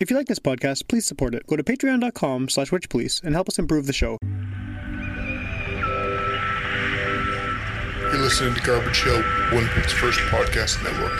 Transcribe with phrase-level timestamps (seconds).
[0.00, 1.46] If you like this podcast, please support it.
[1.46, 4.18] Go to patreon.com slash witchpolice and help us improve the show.
[8.12, 9.22] You're listening to Garbage Hill,
[9.52, 11.12] Winnipeg's first podcast network.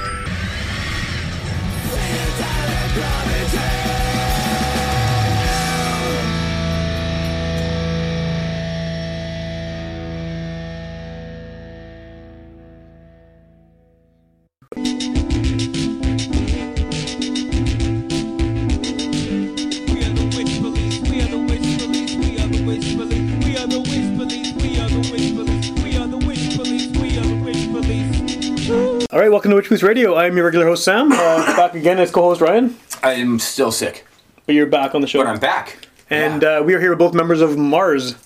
[29.15, 30.17] All right, welcome to Witch Police Radio.
[30.17, 31.13] I'm your regular host, Sam.
[31.13, 31.17] Uh,
[31.57, 32.77] back again as co-host Ryan.
[33.05, 34.05] I'm still sick,
[34.45, 35.21] But you're back on the show.
[35.21, 35.87] but I'm back.
[36.11, 38.17] And uh, we are here with both members of Mars.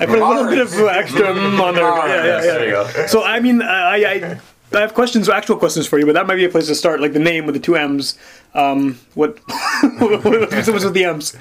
[0.00, 1.84] I put a little bit of extra on there.
[1.84, 2.40] Yeah, yeah, yeah.
[2.40, 3.06] There you go.
[3.06, 4.40] So I mean, I, I
[4.72, 7.00] I have questions, actual questions for you, but that might be a place to start.
[7.00, 8.18] Like the name with the two M's.
[8.54, 9.38] Um, what
[10.00, 11.36] what was with the M's?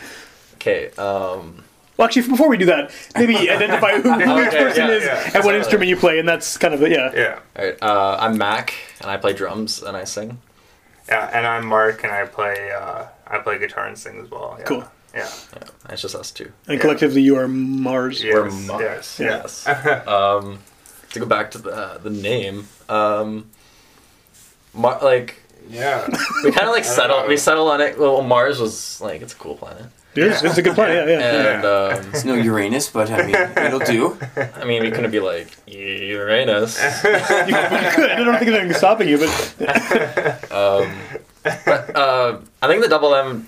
[0.58, 1.64] Okay, um,
[1.98, 5.04] Well, actually, before we do that, maybe identify who, who each Okay, person yeah, is
[5.04, 5.32] yeah.
[5.36, 6.92] and what instrument you play, and that's kind of it.
[6.92, 7.12] Yeah.
[7.14, 7.40] Yeah.
[7.58, 10.40] alright, uh, I'm Mac, and I play drums and I sing.
[11.08, 14.56] Yeah, and I'm Mark, and I play uh, I play guitar and sing as well.
[14.58, 14.66] Yeah.
[14.66, 14.84] Cool.
[15.14, 15.30] Yeah.
[15.56, 16.52] Yeah, it's just us two.
[16.68, 18.24] And collectively, you are Mars.
[18.24, 18.34] Yes.
[18.34, 19.20] We're Mars.
[19.20, 19.66] Yes.
[19.68, 19.68] Yes.
[20.08, 20.60] um,
[21.12, 23.50] to go back to the the name, um,
[24.74, 25.36] Mar- like
[25.70, 26.08] Yeah.
[26.44, 27.28] we kind of like don't settled.
[27.28, 28.00] We settled on it.
[28.00, 30.44] Well, Mars was like it's a cool planet, It is.
[30.44, 31.08] It's a good plan.
[31.08, 31.56] Yeah, yeah.
[31.56, 31.66] and
[32.06, 34.18] um, It's no Uranus, but I mean, it'll do.
[34.56, 36.78] I mean we couldn't be like Uranus.
[37.04, 37.56] You, you
[37.96, 38.12] could.
[38.12, 39.32] I don't think there's anything stopping you, but
[40.52, 40.92] Um,
[41.44, 43.48] but uh, I think the double M.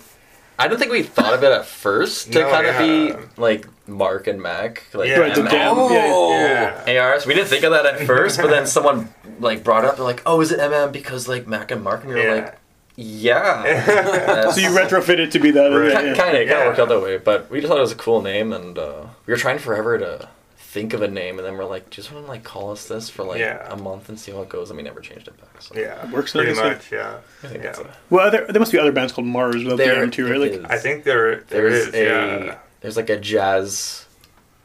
[0.57, 3.67] I don't think we thought of it at first to No, kind of be like
[3.89, 5.17] Mark and Mac, like Yeah.
[5.19, 5.47] right, the.
[5.51, 5.89] Oh,
[6.31, 7.01] Yeah.
[7.03, 7.25] ARs.
[7.25, 9.97] We didn't think of that at first, but then someone like brought it up.
[9.97, 12.33] They're like, "Oh, is it MM because like Mac and Mark?" And we were Yeah.
[12.35, 12.57] like,
[12.95, 15.67] "Yeah." So you retrofitted it to be that.
[15.67, 15.89] Right.
[15.89, 16.11] Yeah, kind yeah.
[16.13, 16.65] of kind of Yeah.
[16.67, 19.03] worked out that way, but we just thought it was a cool name, and uh,
[19.25, 22.25] we were trying forever to think of a name, and then we're like, "Just want
[22.25, 23.65] to like call us this for like Yeah.
[23.69, 25.61] a month and see how it goes," and we never changed it back.
[25.61, 26.09] So Yeah.
[26.11, 26.69] works, Pretty guess, yeah.
[26.69, 26.91] much.
[26.91, 27.15] Yeah.
[27.43, 27.69] I think Yeah.
[27.71, 30.11] that's a, Well, there, there must be other bands called Mars without the there M
[30.11, 30.39] too, right?
[30.39, 32.55] Like, I think there there there's a Yeah.
[32.81, 34.05] there's like a jazz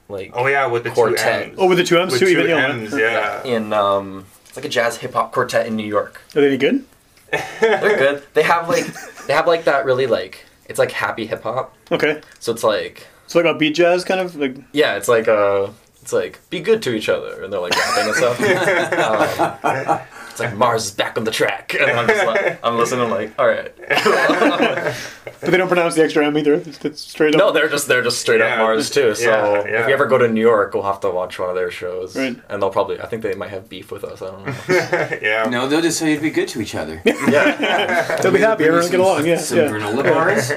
[0.09, 1.19] like Oh yeah, with the Quartet.
[1.45, 1.55] two M's.
[1.59, 2.67] oh, with the two M's with too, two even yeah.
[2.69, 2.93] M's.
[2.97, 3.43] Yeah.
[3.45, 6.21] in um it's like a jazz hip hop quartet in New York.
[6.35, 6.85] Are they any good?
[7.31, 8.23] They're good.
[8.35, 8.87] They have like
[9.27, 11.75] they have like that really like it's like happy hip hop.
[11.91, 12.21] Okay.
[12.39, 14.57] So it's like So like a beat jazz kind of like.
[14.73, 15.69] yeah, it's like uh
[16.03, 18.41] it's like be good to each other and they're like rapping and stuff.
[19.65, 23.09] um, it's like Mars is back on the track and I'm just like I'm listening
[23.11, 23.73] like all right.
[25.41, 26.53] But they don't pronounce the extra M either.
[26.53, 27.39] It's, it's straight up.
[27.39, 28.53] No, they're just they're just straight Yeah.
[28.55, 29.15] up Mars too.
[29.15, 29.87] So Yeah, if yeah.
[29.87, 32.37] we ever go to New York, we'll have to watch one of their shows, Right.
[32.51, 34.21] and they'll probably I think they might have beef with us.
[34.21, 34.55] I don't know.
[35.23, 35.45] yeah.
[35.49, 37.01] no, they'll just say you'd be good to each other.
[37.07, 38.65] yeah, They'll be happy.
[38.65, 39.27] Everyone will get along.
[39.27, 39.39] Yeah.
[39.39, 40.03] Some yeah.
[40.03, 40.53] bars.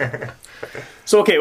[1.05, 1.38] So okay,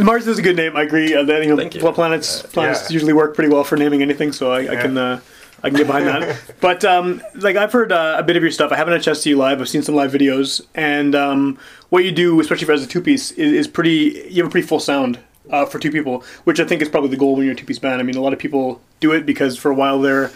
[0.00, 0.76] Mars is a good name.
[0.76, 1.14] I agree.
[1.14, 1.92] Uh, that, you know, Thank you.
[1.92, 2.94] planets planets Yeah.
[2.94, 5.20] usually work pretty well for naming anything, so I, I can uh,
[5.62, 6.40] I can get behind that.
[6.60, 8.72] But um, like I've heard uh, a bit of your stuff.
[8.72, 9.60] I haven't had a chance to see you live.
[9.60, 11.58] I've seen some live videos, and um,
[11.88, 14.26] what you do, especially for as a two piece, is, is pretty.
[14.30, 15.20] You have a pretty full sound.
[15.50, 17.64] Uh, for two people, which I think is probably the goal when you're a two
[17.64, 18.02] piece band.
[18.02, 20.30] I mean, a lot of people do it because for a while there,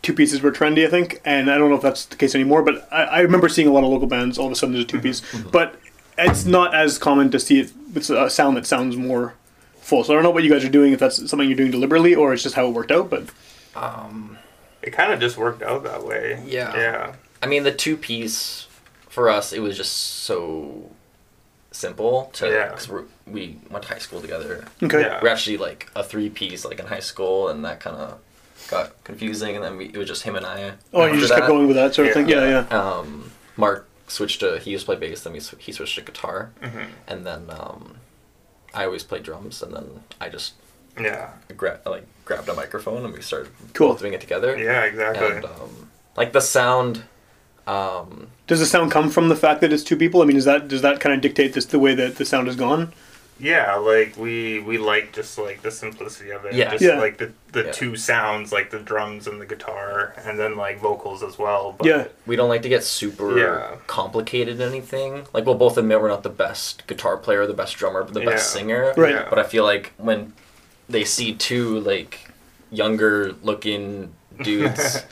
[0.00, 2.62] two pieces were trendy, I think, and I don't know if that's the case anymore.
[2.62, 4.38] But I, I remember seeing a lot of local bands.
[4.38, 5.20] All of a sudden, there's a two piece,
[5.52, 5.78] but
[6.16, 9.34] it's not as common to see it with a sound that sounds more
[9.80, 10.02] full.
[10.02, 10.94] So I don't know what you guys are doing.
[10.94, 13.10] If that's something you're doing deliberately, or it's just how it worked out.
[13.10, 13.28] But
[14.82, 16.42] It kind of just worked out that way.
[16.46, 16.74] Yeah.
[16.76, 17.14] Yeah.
[17.42, 18.66] I mean, the two piece
[19.08, 20.90] for us, it was just so
[21.70, 22.68] simple to Yeah.
[22.70, 22.88] because
[23.26, 24.64] we went to high school together.
[24.82, 25.20] okay, Yeah.
[25.22, 28.18] We're actually like a three piece like in high school, and that kind of
[28.68, 29.56] got confusing.
[29.56, 30.72] And then we, it was just him and I.
[30.92, 32.22] oh, you after just kept going with that sort of Yeah.
[32.22, 32.28] thing.
[32.28, 32.78] Yeah, yeah.
[32.78, 36.02] Um, Mark switched to he used to play bass, then we, sw- he switched to
[36.02, 36.84] guitar, Mm-hmm.
[37.08, 37.96] and then um,
[38.72, 40.54] I always played drums, and then I just
[41.00, 41.30] Yeah.
[41.56, 43.94] gra- like grabbed a microphone and we started Cool.
[43.94, 44.56] doing it together.
[44.56, 44.84] Yeah.
[44.84, 45.26] Exactly.
[45.36, 47.04] And um, like the sound.
[47.66, 50.22] Um, Does the sound come from the fact that it's two people?
[50.22, 52.46] I mean, is that does that kind of dictate this the way that the sound
[52.46, 52.92] has gone?
[53.40, 56.54] Yeah, like we we like just like the simplicity of it.
[56.54, 56.70] Yeah.
[56.70, 56.98] Just Yeah.
[56.98, 57.72] like the the Yeah.
[57.72, 61.74] two sounds, like the drums and the guitar, and then like vocals as well.
[61.76, 62.04] But Yeah.
[62.26, 63.76] we don't like to get super Yeah.
[63.86, 65.26] complicated in anything.
[65.34, 68.54] Like we'll both admit we're not the best guitar player, the best drummer, the best
[68.54, 68.60] Yeah.
[68.60, 68.94] singer.
[68.96, 69.14] Right.
[69.14, 69.26] Yeah.
[69.28, 70.32] But I feel like when
[70.88, 72.30] they see two like
[72.70, 74.12] younger looking
[74.42, 75.04] dudes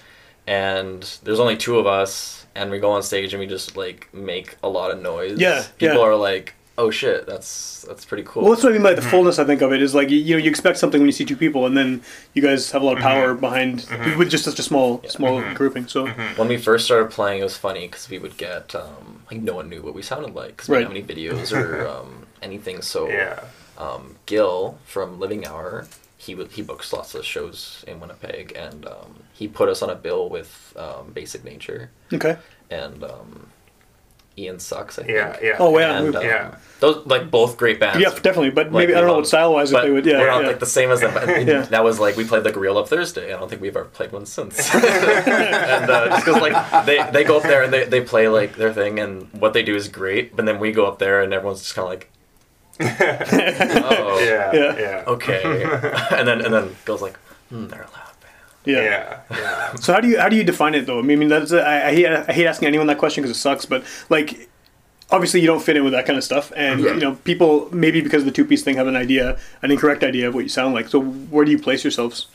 [0.47, 4.13] and there's only two of us and we go on stage and we just like
[4.15, 5.39] make a lot of noise.
[5.39, 6.03] Yeah, People yeah.
[6.03, 8.43] are like oh shit, that's that's pretty cool.
[8.43, 9.11] Well, that's what I mean by the mm-hmm.
[9.11, 9.39] fullness.
[9.39, 11.25] I think of it is like you, you know you expect something when you see
[11.25, 12.03] two people, and then
[12.35, 13.09] you guys have a lot of mm-hmm.
[13.09, 14.19] power behind mm-hmm.
[14.19, 15.87] with just such a small small grouping.
[15.87, 19.41] So when we first started playing, it was funny because we would get um, like
[19.43, 20.81] no one knew what we sounded like because we Right.
[20.89, 22.83] didn't have any videos or um, anything.
[22.83, 23.41] So Yeah.
[23.79, 25.87] Um, Gil from Living Hour,
[26.17, 29.91] he w- he books lots of shows in Winnipeg, and um, he put us on
[29.91, 32.37] a bill with um, Basic Nature okay,
[32.71, 33.49] and um,
[34.39, 34.99] Ian Sucks.
[34.99, 35.15] I think.
[35.17, 35.37] Yeah.
[35.43, 35.57] Yeah.
[35.59, 35.99] Oh, yeah.
[35.99, 36.55] And, um, Yeah.
[36.81, 38.03] Those like both great bands.
[38.03, 38.51] yeah, definitely.
[38.51, 40.05] But Like, maybe I don't know what style wise if but they would.
[40.05, 40.49] Yeah, we're not yeah.
[40.49, 41.15] like the same as them.
[41.15, 41.63] But Yeah.
[41.63, 43.33] That was like we played like Real Up Thursday.
[43.33, 44.75] I don't think we've ever played one since.
[44.75, 48.57] and uh, just because like they, they go up there and they, they play like
[48.57, 51.33] their thing and what they do is great, but then we go up there and
[51.33, 52.11] everyone's just kind of like,
[52.81, 54.53] oh, Yeah.
[54.53, 54.79] Yeah.
[54.79, 55.05] Yeah.
[55.07, 55.43] okay,
[56.13, 57.17] and then and then goes like,
[57.49, 58.35] hmm, they're a loud band.
[58.65, 58.83] yeah.
[58.83, 59.21] Yeah.
[59.31, 59.75] Yeah.
[59.77, 60.99] So how do you how do you define it though?
[60.99, 63.65] I mean, that's I, I hate I hate asking anyone that question because it sucks.
[63.67, 64.49] But like,
[65.11, 66.95] obviously you don't fit in with that kind of stuff, and Yeah.
[66.95, 70.03] you know people maybe because of the two piece thing have an idea, an incorrect
[70.05, 70.89] idea of what you sound like.
[70.89, 72.27] So where do you place yourselves?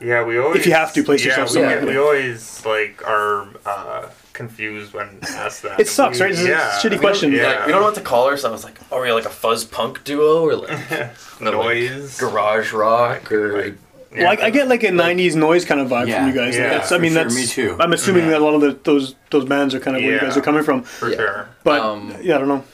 [0.00, 0.60] Yeah, we always.
[0.60, 1.86] If you have to, place yeah, yourself we, somewhere.
[1.86, 5.80] We always like are uh, confused when asked that.
[5.80, 6.32] It sucks, We- right?
[6.32, 6.70] It's a yeah.
[6.82, 7.32] shitty question.
[7.32, 7.46] Yeah.
[7.46, 8.62] Like, we don't know what to call ourselves.
[8.64, 12.18] Like, are we like a fuzz punk duo or like, or, like, Noise.
[12.20, 13.74] garage rock or Like,
[14.14, 16.18] Well, I, I get like a '90s noise kind of vibe Yeah.
[16.18, 16.54] from you guys.
[16.56, 17.76] Yeah, that's, I for mean, sure, that's me too.
[17.80, 20.20] I'm assuming that a lot of the, those those bands are kind of where you
[20.20, 20.82] guys are coming from.
[20.82, 21.16] for Yeah.
[21.16, 21.48] sure.
[21.64, 22.64] But Um, yeah, I don't know.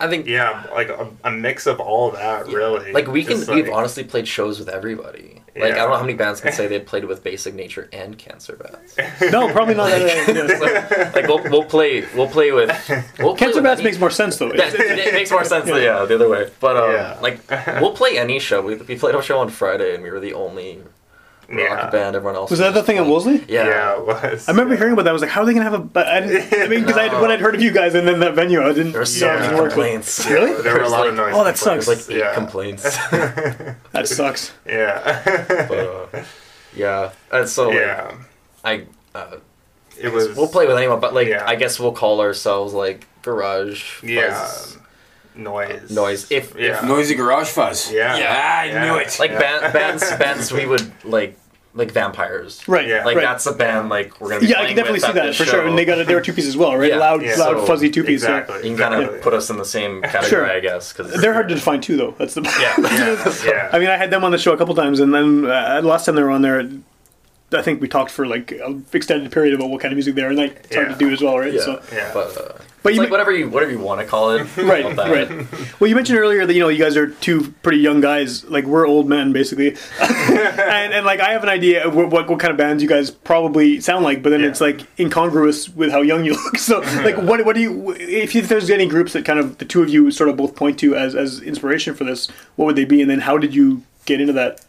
[0.00, 2.92] I think Yeah, like a, a mix of all that, really.
[2.92, 5.37] Like we can, Just, we've honestly played shows with everybody.
[5.60, 8.16] Like I don't know how many bands can say they played with Basic Nature and
[8.18, 8.96] Cancer Bats.
[9.32, 9.90] No, probably not.
[9.90, 11.10] That, yeah.
[11.14, 12.68] like we'll, we'll play, we'll play with.
[13.18, 14.50] We'll play Cancer with Bats any- makes more sense though.
[14.50, 16.04] That, it makes more sense, yeah.
[16.04, 16.50] the other way.
[16.60, 17.18] But um, Yeah.
[17.20, 17.40] like
[17.80, 18.62] we'll play any show.
[18.62, 20.82] We, we played a show on Friday, and we were the only
[21.48, 21.90] rock Yeah.
[21.90, 22.16] band.
[22.16, 23.44] Everyone else Was that the thing in Wolseley?
[23.48, 23.66] Yeah.
[23.66, 24.48] Yeah, it was.
[24.48, 24.78] I remember yeah.
[24.78, 25.10] hearing about that.
[25.10, 25.78] I was like, how are they gonna have a?
[25.78, 26.52] But I didn't.
[26.62, 27.22] I mean, because I No.
[27.22, 28.92] when I'd heard of you guys and then that venue, I didn't.
[28.92, 30.26] There were so know it many didn't complaints.
[30.26, 30.62] Really?
[30.62, 31.34] There were a lot like- of noise.
[31.36, 31.86] oh, that complaints.
[31.86, 32.34] There's like eight yeah.
[32.34, 32.84] complaints.
[33.92, 34.52] That sucks.
[34.66, 35.22] Yeah.
[35.68, 36.24] but, uh,
[36.76, 38.14] yeah, and so like, yeah.
[38.64, 38.84] I.
[39.14, 39.36] Uh,
[40.00, 40.36] It was.
[40.36, 41.44] we'll play with anyone, but like Yeah.
[41.46, 44.02] I guess we'll call ourselves like garage.
[44.02, 44.30] Yeah.
[44.38, 44.77] Fuzz,
[45.38, 45.90] Noise.
[45.90, 46.26] noise.
[46.30, 46.80] If, Yeah.
[46.84, 47.92] Noisy Garage Fuzz.
[47.92, 48.16] Yeah.
[48.16, 48.84] Yeah, I Yeah.
[48.84, 49.16] knew it.
[49.18, 49.38] like Yeah.
[49.38, 51.36] band, bands, bands, we would like
[51.74, 52.60] like vampires.
[52.66, 52.88] Right.
[52.88, 53.04] Yeah.
[53.04, 53.22] Like right.
[53.22, 55.50] that's a band like we're gonna be Yeah, I can definitely see that for show.
[55.52, 55.66] sure.
[55.66, 56.88] And they got a, they were two pieces as well, right?
[56.90, 56.96] Yeah.
[56.98, 57.36] Loud, Yeah.
[57.36, 58.22] loud, So, fuzzy two piece.
[58.22, 58.56] Exactly.
[58.56, 59.20] You can kind of exactly.
[59.22, 60.50] put us in the same category, Sure.
[60.50, 62.14] I guess, because They're hard to define too, though.
[62.18, 62.42] That's the.
[62.42, 62.74] Yeah.
[62.78, 63.34] Yeah.
[63.46, 63.68] yeah.
[63.72, 66.06] I mean, I had them on the show a couple times, and then uh, last
[66.06, 66.68] time they were on there,
[67.52, 70.22] I think we talked for like an extended period about what kind of music they
[70.22, 71.52] are, and like, it's hard to do as well, right?
[71.54, 71.60] Yeah.
[71.62, 72.10] So, Yeah.
[72.12, 72.52] But, uh,
[72.82, 74.46] But you like ma- whatever you whatever you want to call it.
[74.58, 75.10] right, that.
[75.10, 75.80] right.
[75.80, 78.44] Well, you mentioned earlier that you know you guys are two pretty young guys.
[78.44, 82.28] Like we're old men, basically, and and like I have an idea of what what,
[82.28, 84.48] what kind of bands you guys probably sound like, but then Yeah.
[84.48, 86.56] it's like incongruous with how young you look.
[86.68, 89.56] So, like, what what do you if, you, if there's any groups that kind of
[89.58, 92.66] the two of you sort of both point to as as inspiration for this, what
[92.66, 93.00] would they be?
[93.00, 94.60] And then how did you get into that?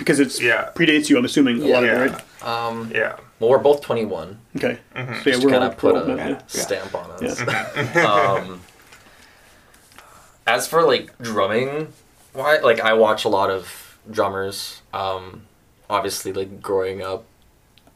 [0.00, 0.70] Because it's Yeah.
[0.74, 2.04] predates you, I'm assuming a lot of Yeah.
[2.04, 2.10] it,
[2.42, 2.42] right?
[2.68, 3.16] Um, Yeah.
[3.38, 4.40] well, we're both 21.
[4.56, 5.22] Okay, Mm-hmm.
[5.22, 6.40] so yeah, we're kind all, of put a yeah.
[6.48, 7.40] stamp on us.
[7.40, 8.36] Yeah.
[8.40, 8.60] um,
[10.46, 11.92] as for like drumming,
[12.32, 12.58] why?
[12.58, 14.80] Like I watch a lot of drummers.
[14.92, 15.42] Um,
[15.88, 17.24] obviously, like growing up,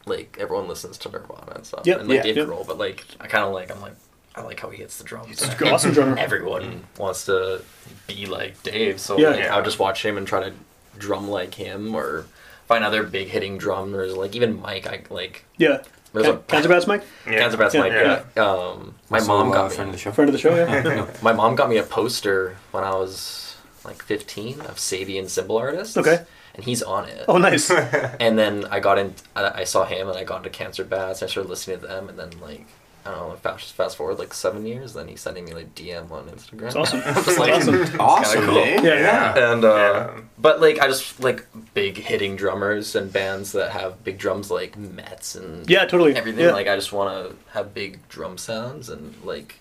[0.06, 2.46] like everyone listens to Nirvana and stuff, Yep, and like yeah, Dave yep.
[2.48, 2.66] Grohl.
[2.66, 3.94] But like I kind of like I'm like
[4.36, 5.28] I like how he hits the drums.
[5.28, 6.18] He's an awesome drummer.
[6.18, 7.62] Everyone wants to
[8.06, 9.30] be like Dave, so Yeah.
[9.30, 9.56] like, Yeah.
[9.56, 10.52] I'll just watch him and try to
[10.99, 12.26] drum like him or
[12.67, 14.14] find other big hitting drummers.
[14.17, 15.44] Like even Mike, I like.
[15.56, 15.82] Yeah,
[16.12, 17.38] There's Can- a Cancer Bats, Mike, Yeah.
[17.38, 17.81] Cancer Bats Yeah.
[17.81, 17.93] Mike.
[17.93, 18.23] Yeah.
[18.37, 18.43] Yeah.
[18.44, 19.94] Um, my Also, mom uh, got friend me.
[19.94, 20.12] of the show.
[20.12, 20.55] friend of the show.
[20.55, 21.06] Yeah.
[21.23, 25.96] My mom got me a poster when I was like 15 of Sabian Cymbal Artists.
[25.96, 26.20] Okay.
[26.55, 27.24] And he's on it.
[27.29, 27.69] oh, nice.
[27.70, 29.15] And then I got in.
[29.34, 31.20] I, I saw him, and I got into Cancer Bats.
[31.20, 32.65] And I started listening to them, and then like
[33.06, 33.34] I don't know.
[33.37, 36.63] Fast fast forward like seven years, then he's sending me like DM on Instagram.
[36.67, 37.01] It's awesome.
[37.05, 37.84] Just like, awesome.
[38.01, 38.58] Awesome, cool.
[38.58, 38.81] eh?
[38.82, 38.94] Yeah.
[39.34, 39.53] Yeah.
[39.53, 39.75] And uh,
[40.17, 40.20] Yeah.
[40.39, 44.77] but like I just like big hitting drummers and bands that have big drums like
[44.79, 46.17] Metz and Yeah, totally.
[46.17, 46.44] everything.
[46.44, 46.53] Yeah.
[46.53, 49.56] Like I just want to have big drum sounds and like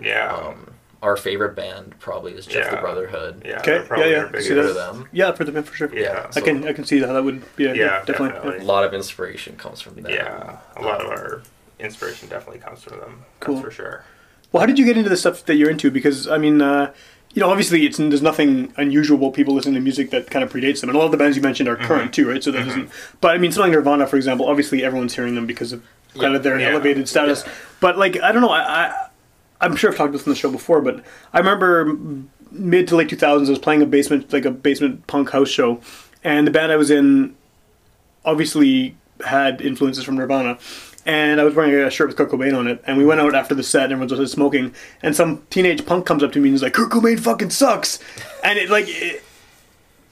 [0.00, 0.32] Yeah.
[0.32, 3.42] um, our favorite band probably is Jeff the Brotherhood.
[3.44, 3.58] yeah.
[3.60, 4.26] Okay, probably yeah, yeah.
[4.26, 4.74] biggest- See that?
[4.74, 5.08] them.
[5.12, 5.90] Yeah, for the for sure.
[5.94, 6.30] Yeah.
[6.34, 7.64] I can I can see how that would be.
[7.64, 8.28] Yeah, Yeah, definitely.
[8.30, 8.60] definitely.
[8.60, 10.12] A lot of inspiration comes from that.
[10.12, 10.58] Yeah.
[10.76, 11.42] A lot of our
[11.78, 13.24] inspiration definitely comes from them.
[13.40, 13.56] Cool.
[13.56, 14.04] That's for sure.
[14.52, 15.90] Well, how did you get into the stuff that you're into?
[15.90, 16.92] Because I mean, uh,
[17.34, 19.18] you know, obviously it's there's nothing unusual.
[19.18, 21.18] about People listening to music that kind of predates them, and a lot of the
[21.18, 22.42] bands you mentioned are current too, right?
[22.42, 22.90] So that doesn't.
[23.20, 25.82] But I mean, something like Nirvana, for example, obviously everyone's hearing them because of
[26.14, 26.36] kind Yeah.
[26.36, 26.70] of their Yeah.
[26.70, 27.44] elevated status.
[27.80, 28.50] But like, I don't know.
[28.50, 29.08] I, I
[29.60, 31.02] I'm sure I've talked about this on the show before, but
[31.32, 31.98] I remember
[32.52, 35.80] mid to late 2000s, I was playing a basement like a basement punk house show,
[36.24, 37.34] and the band I was in
[38.24, 40.58] obviously had influences from Nirvana.
[41.06, 43.34] And I was wearing a shirt with Kurt Cobain on it, and we went out
[43.34, 46.48] after the set, and everyone was smoking, and some teenage punk comes up to me
[46.48, 47.98] and he's like, "Kurt Cobain fucking sucks,"
[48.44, 48.86] and it like.
[48.88, 49.22] It,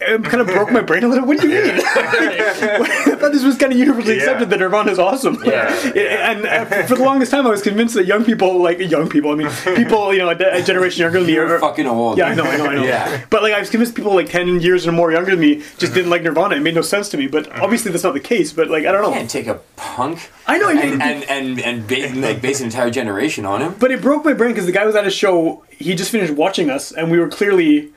[0.07, 1.27] it kind of broke my brain a little.
[1.27, 1.81] What do you mean?
[1.85, 4.23] I thought this was kind of universally Yeah.
[4.23, 5.43] accepted that Nirvana is awesome.
[5.45, 5.69] Yeah.
[6.31, 9.33] and uh, for the longest time, I was convinced that young people, like young people,
[9.33, 12.19] I mean, people, you know, a, a generation younger than me, You're fucking old.
[12.19, 12.85] yeah, I know, I know, I know.
[12.85, 13.25] Yeah.
[13.31, 15.95] But like, I was convinced people like ten years or more younger than me just
[15.95, 16.57] didn't like Nirvana.
[16.57, 17.27] It made no sense to me.
[17.27, 18.53] But obviously, that's not the case.
[18.53, 19.15] But like, I don't You know.
[19.17, 20.31] can't take a punk.
[20.47, 23.75] I know, And and and, and ba- like base an entire generation on him.
[23.79, 25.65] But it broke my brain because the guy was at a show.
[25.71, 27.91] He just finished watching us, and we were clearly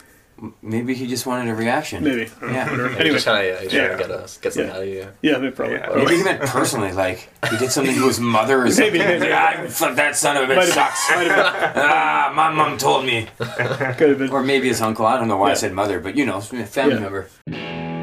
[0.62, 2.04] Maybe he just wanted a reaction.
[2.04, 2.30] maybe.
[2.42, 2.70] Yeah.
[2.72, 3.86] Anyway, just kind of yeah, he's Yeah.
[3.88, 4.76] trying to get us get something Yeah.
[4.78, 5.08] out of you.
[5.24, 5.76] yeah, maybe probably.
[5.78, 5.90] Yeah.
[5.96, 8.94] Maybe he meant personally, like he did something to his mother or something.
[9.00, 9.34] Maybe, maybe.
[9.34, 11.10] Ah, fuck, that son of a bitch sucks.
[11.10, 11.32] been, might
[11.76, 13.28] ah, my mom told me.
[13.40, 14.30] could have been.
[14.30, 15.06] Or maybe his uncle.
[15.06, 17.00] I don't know why I said mother, but you know, family Yeah.
[17.00, 17.97] member.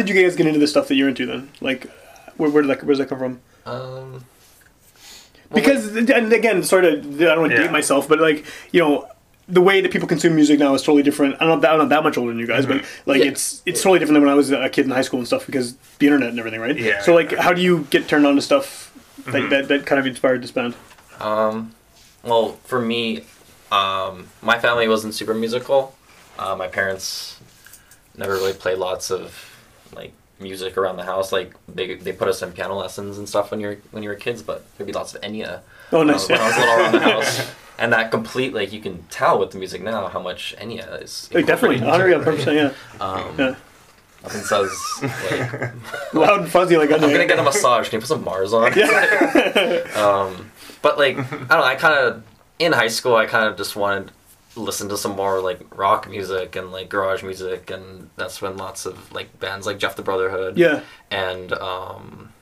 [0.00, 1.50] Did you guys get into the stuff that you're into then?
[1.60, 1.88] Like,
[2.36, 3.40] where, where did that where does that come from?
[3.66, 4.24] Um,
[5.52, 7.64] Because and again, sort of, I don't want to Yeah.
[7.64, 9.06] date myself, but like you know.
[9.48, 11.34] The way that people consume music now is totally different.
[11.40, 13.82] I'm not that, I'm not that much older than you guys, but like it's it's
[13.82, 16.06] totally different than when I was a kid in high school and stuff because the
[16.06, 16.78] internet and everything, right?
[16.78, 17.02] Yeah.
[17.02, 18.92] So like, how do you get turned on to stuff
[19.26, 20.74] that, that, that kind of inspired this band?
[21.18, 21.74] Um,
[22.22, 23.24] well, for me,
[23.72, 25.96] um, my family wasn't super musical.
[26.38, 27.40] Uh, my parents
[28.16, 29.49] never really played lots of
[29.92, 31.32] like music around the house.
[31.32, 34.14] Like they they put us in piano lessons and stuff when you're when you were
[34.14, 35.60] kids, but there'd be lots of Enya.
[35.92, 36.28] Oh, nice.
[36.28, 37.50] when I was little around the house.
[37.80, 41.30] And that complete, like, you can tell with the music now how much Enya is.
[41.32, 42.74] Like, definitely, 100 into it, yeah, right?
[42.98, 43.04] yeah.
[43.06, 43.54] Um, yeah.
[44.22, 44.70] Nothing says,
[45.02, 45.72] like,
[46.12, 47.88] Loud and fuzzy like I'm gonna get a massage.
[47.88, 48.66] Can you put some Mars on?
[49.96, 50.50] um,
[50.82, 51.64] but like I don't know.
[51.64, 52.22] I kind of
[52.58, 54.10] in high school, I kind of just wanted
[54.56, 58.86] listen to some more like rock music and like garage music, and that's when lots
[58.86, 60.58] of like bands like Jeff the Brotherhood.
[60.58, 60.80] Yeah.
[61.10, 62.32] And um,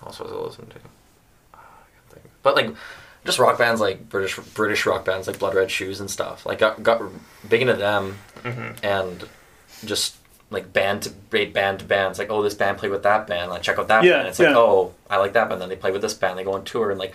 [0.00, 0.76] what else was I listening to?
[1.54, 2.24] I can't think.
[2.42, 2.74] But like
[3.24, 6.44] just rock bands like British British rock bands like Blood Red Shoes and stuff.
[6.46, 7.02] Like got got
[7.48, 8.18] big into them,
[8.82, 9.28] and
[9.84, 10.16] just
[10.50, 12.10] like band to band band to band.
[12.10, 13.50] It's like oh this band played with that band.
[13.50, 14.28] Like check out that Yeah, band.
[14.28, 14.56] It's like yeah.
[14.56, 15.60] oh I like that band.
[15.60, 16.38] Then they play with this band.
[16.38, 17.14] They go on tour and like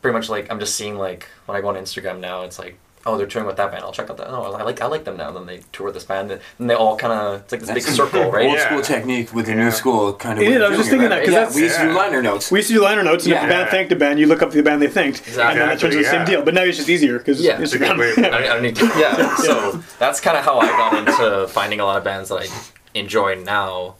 [0.00, 2.42] pretty much like I'm just seeing like when I go on Instagram now.
[2.42, 2.78] It's like.
[3.04, 3.82] Oh, they're touring with that band.
[3.82, 4.28] I'll check out that.
[4.30, 5.32] Oh, I like I like them now.
[5.32, 8.30] Then they tour this band, and they all kind of it's like this big circle,
[8.30, 8.46] right?
[8.46, 8.66] Old Yeah.
[8.66, 9.64] school technique with the Yeah.
[9.64, 10.44] new school kind of.
[10.44, 11.82] It way is, of I was just thinking it, that, because yeah, we used to
[11.86, 12.52] do liner notes.
[12.52, 13.46] We used to do liner notes, and if Yeah.
[13.46, 15.42] the band thanked the band, you look up the band they thanked, Exactly.
[15.42, 16.42] and then it turns into the same deal.
[16.42, 17.60] But now it's just easier because Yeah.
[17.60, 18.18] It's a good way Instagram.
[18.26, 18.86] I, don't- I don't need to.
[18.96, 19.36] Yeah.
[19.42, 22.46] So that's kind of how I got into finding a lot of bands that I
[22.94, 23.96] enjoy now,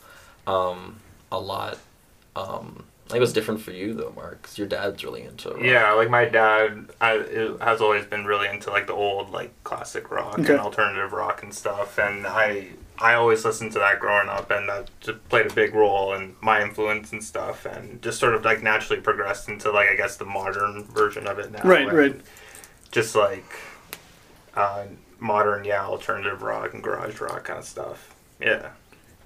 [0.47, 1.01] um,
[1.33, 1.79] a lot.
[2.37, 5.51] Um, it was different for you though, Mark, 'cause your dad's really into.
[5.51, 5.61] rock.
[5.63, 9.51] Yeah, like my dad I, it has always been really into like the old like
[9.65, 10.53] classic rock Okay.
[10.53, 14.69] and alternative rock and stuff, and I I always listened to that growing up, and
[14.69, 18.45] that just played a big role in my influence and stuff, and just sort of
[18.45, 21.63] like naturally progressed into like I guess the modern version of it now.
[21.65, 22.21] Right, right.
[22.93, 23.45] Just like
[24.55, 24.85] uh,
[25.19, 28.15] modern, yeah, alternative rock and garage rock kind of stuff.
[28.41, 28.69] Yeah.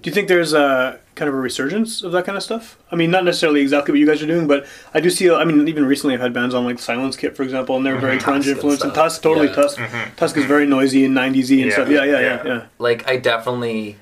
[0.02, 2.78] Do you think there's a kind of a resurgence of that kind of stuff?
[2.92, 5.30] I mean, not necessarily exactly what you guys are doing, but I do see.
[5.30, 7.98] I mean, even recently, I've had bands on like Silence Kit, for example, and they're
[7.98, 8.82] very grunge and influenced.
[8.84, 9.04] And stuff.
[9.06, 9.54] Tusk, totally Yeah.
[9.54, 9.80] Tusk.
[10.16, 11.88] Tusk is very noisy and 90s and Yeah, stuff.
[11.88, 12.44] Yeah, yeah, yeah, yeah.
[12.46, 12.66] yeah.
[12.78, 13.96] Like I definitely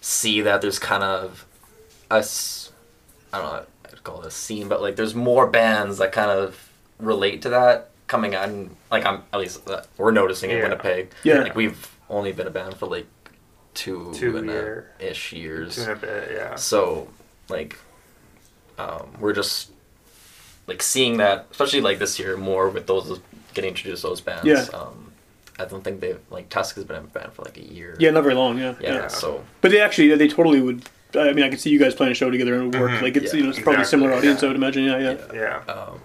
[0.00, 1.44] see that there's kind of
[2.10, 2.24] a,
[3.32, 6.30] I don't know, I'd call it a scene, but like there's more bands that kind
[6.30, 8.50] of relate to that coming out.
[8.90, 11.10] Like I'm at least uh, we're noticing in Winnipeg.
[11.24, 11.40] Yeah.
[11.40, 13.06] Like we've only been a band for like
[13.76, 14.90] two, Two and year.
[15.00, 15.76] a ish years.
[15.76, 16.54] Two and a bit, yeah.
[16.56, 17.08] So,
[17.48, 17.78] like,
[18.78, 19.70] um, we're just
[20.66, 23.20] like seeing that, especially like this year, more with those
[23.54, 24.44] getting introduced to those bands.
[24.46, 24.66] Yeah.
[24.76, 25.12] Um,
[25.58, 27.96] I don't think they've like Tusk has been a band for like a year.
[27.98, 28.58] Yeah, not very long.
[28.58, 28.94] Yeah, Yeah.
[28.94, 29.06] Yeah.
[29.08, 30.82] So But they actually, they totally would.
[31.14, 33.00] I mean, I could see you guys playing a show together and it would work.
[33.00, 34.42] Like it's Yeah, you know, it's probably a similar audience.
[34.42, 34.46] yeah.
[34.46, 34.84] I would imagine.
[34.84, 35.16] Yeah, yeah.
[35.32, 35.62] yeah.
[35.66, 35.72] Yeah.
[35.72, 36.00] Um,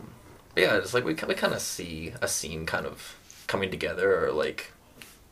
[0.56, 4.32] yeah, it's like we we kind of see a scene kind of coming together, or
[4.32, 4.72] like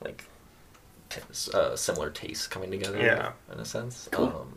[0.04, 0.26] like t-
[1.54, 2.98] uh, similar tastes coming together.
[3.00, 3.32] Yeah.
[3.54, 4.08] In a sense.
[4.12, 4.26] Cool.
[4.28, 4.54] Um,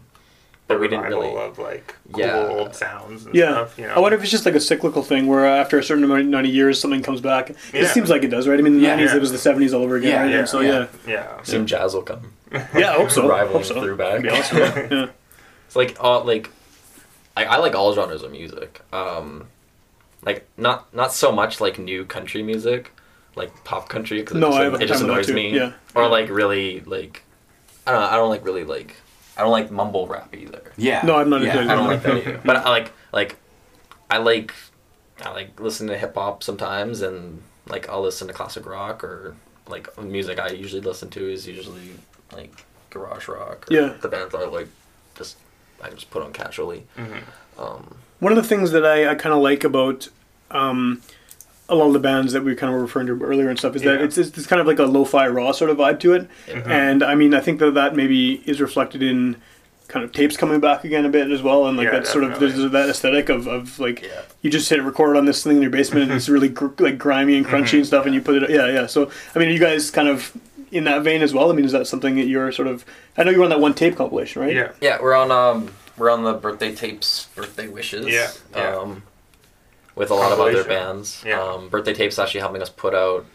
[0.69, 1.35] but we didn't really.
[1.37, 2.47] of like cool Yeah.
[2.49, 3.79] old sounds and Yeah, stuff.
[3.79, 3.95] You know?
[3.95, 6.47] I wonder if it's just like a cyclical thing where after a certain amount of
[6.47, 7.51] years something comes back.
[7.51, 7.89] It Yeah.
[7.89, 8.59] seems like it does, right?
[8.59, 8.97] I mean, the Yeah.
[8.97, 9.17] 90s Yeah.
[9.17, 10.31] it was the 70s all over again, Yeah, right?
[10.31, 10.87] yeah, and so yeah.
[11.07, 11.43] yeah, yeah.
[11.43, 12.33] Soon jazz will come.
[12.53, 13.29] yeah, I hope so.
[13.29, 13.81] Rivaling hope so.
[13.83, 14.25] through back.
[14.27, 14.59] Awesome.
[14.59, 15.07] Yeah, yeah.
[15.67, 16.49] It's like all like
[17.37, 18.81] I, I like all genres of music.
[18.93, 19.49] Um,
[20.25, 22.93] like not not so much like new country music,
[23.35, 25.57] like pop country because No, it, just, it just time with that annoys me.
[25.57, 25.73] yeah.
[25.95, 27.23] Or like really like
[27.87, 28.07] I don't know.
[28.09, 28.97] I don't like really like
[29.37, 30.73] I don't like mumble rap either.
[30.77, 31.03] Yeah.
[31.05, 31.61] No, I'm not Yeah.
[31.61, 32.41] into I don't like that either.
[32.45, 33.37] But I like like
[34.11, 34.53] I like
[35.23, 39.35] I like listen to hip hop sometimes and like I'll listen to classic rock or
[39.69, 41.91] like music I usually listen to is usually
[42.33, 43.95] like garage rock or Yeah.
[44.01, 44.69] the bands I like
[45.15, 45.39] just
[45.83, 46.87] I just put on casually.
[47.59, 50.09] Um, One of the things that I, I kind of like about
[50.51, 51.03] um,
[51.69, 53.75] a lot of the bands that we kind of were referring to earlier and stuff
[53.77, 54.05] is that Yeah.
[54.05, 56.29] it's, it's kind of like a lo-fi raw sort of vibe to it.
[56.67, 59.37] And I mean, I think that that maybe is reflected in
[59.89, 62.25] kind of tapes coming back again a bit as well, and like Yeah, that sort
[62.25, 64.23] of there's that aesthetic of, of like Yeah.
[64.43, 66.97] you just hit record on this thing in your basement and it's really gr- like
[66.99, 68.87] grimy and crunchy and stuff, and you put it yeah yeah.
[68.87, 70.33] So I mean, are you guys kind of
[70.71, 71.51] in that vein as well?
[71.51, 72.85] I mean, is that something that you're sort of?
[73.19, 74.55] I know you're on that one tape compilation, right?
[74.55, 74.73] Yeah.
[74.81, 78.07] yeah, we're on um we're on the birthday tapes, birthday wishes.
[78.07, 78.77] Yeah, yeah.
[78.77, 79.03] Um,
[79.95, 81.23] with a lot of other bands.
[81.27, 81.41] Yeah.
[81.41, 83.27] Um, birthday tapes actually helping us put out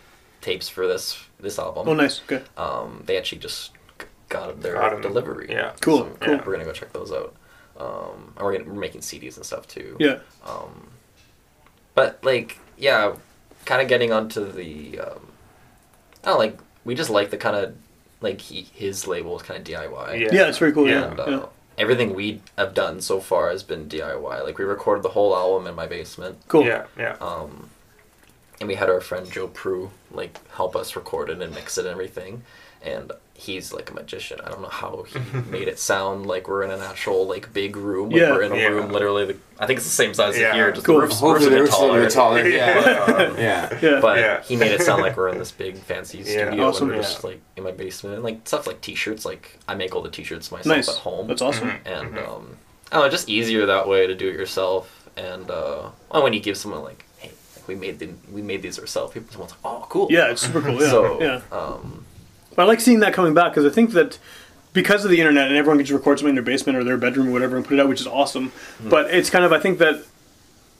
[0.41, 1.87] tapes for this this album.
[1.87, 2.21] Oh, nice.
[2.23, 2.43] Okay.
[2.57, 5.01] Um, they actually just g- got their Got 'em.
[5.01, 5.47] delivery.
[5.49, 5.73] Yeah.
[5.81, 6.39] Cool, So cool.
[6.45, 7.35] We're gonna go check those out.
[7.79, 9.95] Um, and we're, gonna, we're making CDs and stuff too.
[9.99, 10.17] Yeah.
[10.45, 10.87] Um,
[11.93, 13.13] but like, yeah,
[13.65, 15.27] kind of getting onto the, um,
[16.23, 17.75] I don't know, like we just like the kind of
[18.21, 20.19] like he, his label is kind of DIY.
[20.21, 20.29] Yeah.
[20.31, 20.87] Yeah, it's very cool.
[20.87, 21.11] Yeah.
[21.11, 21.45] And uh, yeah.
[21.77, 24.43] Everything we have done so far has been DIY.
[24.43, 26.39] Like we recorded the whole album in my basement.
[26.47, 26.65] Cool.
[26.65, 26.85] Yeah.
[26.97, 27.17] Yeah.
[27.21, 27.69] Um,
[28.59, 31.81] and we had our friend Joe Prue like help us record it and mix it
[31.85, 32.43] and everything.
[32.83, 34.39] And he's like a magician.
[34.43, 35.19] I don't know how he
[35.51, 38.09] made it sound like we're in an actual like big room.
[38.11, 38.31] Like Yeah.
[38.31, 38.67] we're in a Yeah.
[38.67, 39.25] room literally.
[39.25, 40.49] The, I think it's the same size Yeah.
[40.49, 40.71] as here.
[40.71, 40.95] Just Cool.
[40.97, 42.47] the roof's, Hopefully roof's a bit roof's a little taller.
[42.47, 42.83] Yeah.
[43.05, 43.79] But, um, yeah.
[43.81, 43.99] Yeah.
[43.99, 44.41] but Yeah.
[44.43, 46.23] he made it sound like we're in this big fancy Yeah.
[46.47, 46.87] studio Awesome.
[46.89, 49.25] and we're just like in my basement and like stuff like t-shirts.
[49.25, 50.89] Like I make all the t-shirts myself Nice.
[50.89, 51.71] at home That's awesome.
[51.85, 52.57] and um,
[52.91, 55.09] I don't know, just easier that way to do it yourself.
[55.17, 57.03] And uh, well, when you give someone like
[57.67, 60.07] we made the, we made these ourselves, people someone's like, oh, cool.
[60.09, 60.81] Yeah, it's super cool.
[60.81, 60.89] Yeah.
[60.89, 61.41] So yeah.
[61.51, 62.05] um,
[62.55, 64.17] But I like seeing that coming back because I think that
[64.73, 66.97] because of the internet and everyone can just record something in their basement or their
[66.97, 68.49] bedroom or whatever and put it out, which is awesome.
[68.81, 68.89] Hmm.
[68.89, 70.03] But it's kind of I think that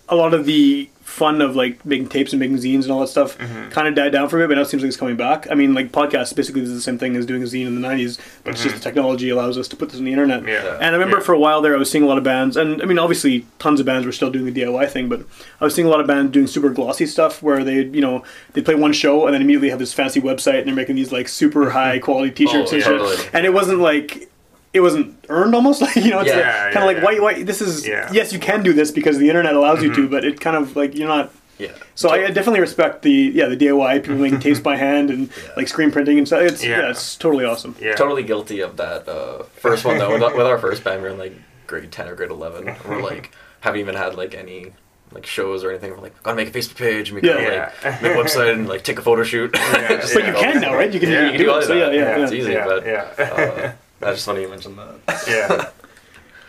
[0.10, 3.08] a lot of the fun of like making tapes and making zines and all that
[3.08, 3.70] stuff Mm-hmm.
[3.70, 5.48] kind of died down for a bit, but now it seems like it's coming back.
[5.50, 7.88] I mean, like podcasts basically is the same thing as doing a zine in the
[7.88, 10.42] '90s, but it's just the technology allows us to put this on the internet.
[10.42, 10.50] Mm-hmm.
[10.50, 10.76] Yeah.
[10.76, 11.24] And I remember Yeah.
[11.24, 13.46] for a while there, I was seeing a lot of bands, and I mean, obviously,
[13.58, 15.22] tons of bands were still doing the DIY thing, but
[15.62, 18.24] I was seeing a lot of bands doing super glossy stuff where they, you know,
[18.54, 21.12] they play one show and then immediately have this fancy website and they're making these
[21.14, 23.16] like super high quality T-shirts Oh, and totally.
[23.18, 24.30] shit, and it wasn't like.
[24.74, 27.04] It wasn't earned almost like you know it's Yeah, like, yeah, kind of like yeah.
[27.04, 28.10] why why this is Yeah.
[28.12, 30.76] yes you can do this because the internet allows you to but it kind of
[30.76, 31.72] like you're not Yeah.
[31.96, 35.30] so I, I definitely respect the yeah the DIY people making tapes by hand and
[35.56, 36.42] like screen printing and stuff.
[36.42, 36.90] It's yeah, Yeah.
[36.92, 37.76] it's totally awesome.
[37.82, 37.96] Yeah.
[37.96, 40.12] totally guilty of that uh, first one though.
[40.14, 41.34] With, with our first band, we were in like
[41.66, 42.76] grade ten or grade eleven.
[42.88, 44.74] We're like haven't even had like any
[45.12, 45.90] like shows or anything.
[45.92, 47.72] We're like gotta make a Facebook page and we gotta Yeah.
[47.84, 49.54] like make a website and like take a photo shoot.
[49.54, 50.94] Just, But like, you can this now, right?
[50.94, 51.62] You can, Yeah, you You can can do do all it.
[51.62, 51.94] of So that.
[51.94, 53.24] yeah, yeah, It's easy, yeah, but yeah.
[53.24, 55.24] uh, that's just funny you mentioned that.
[55.28, 55.70] yeah.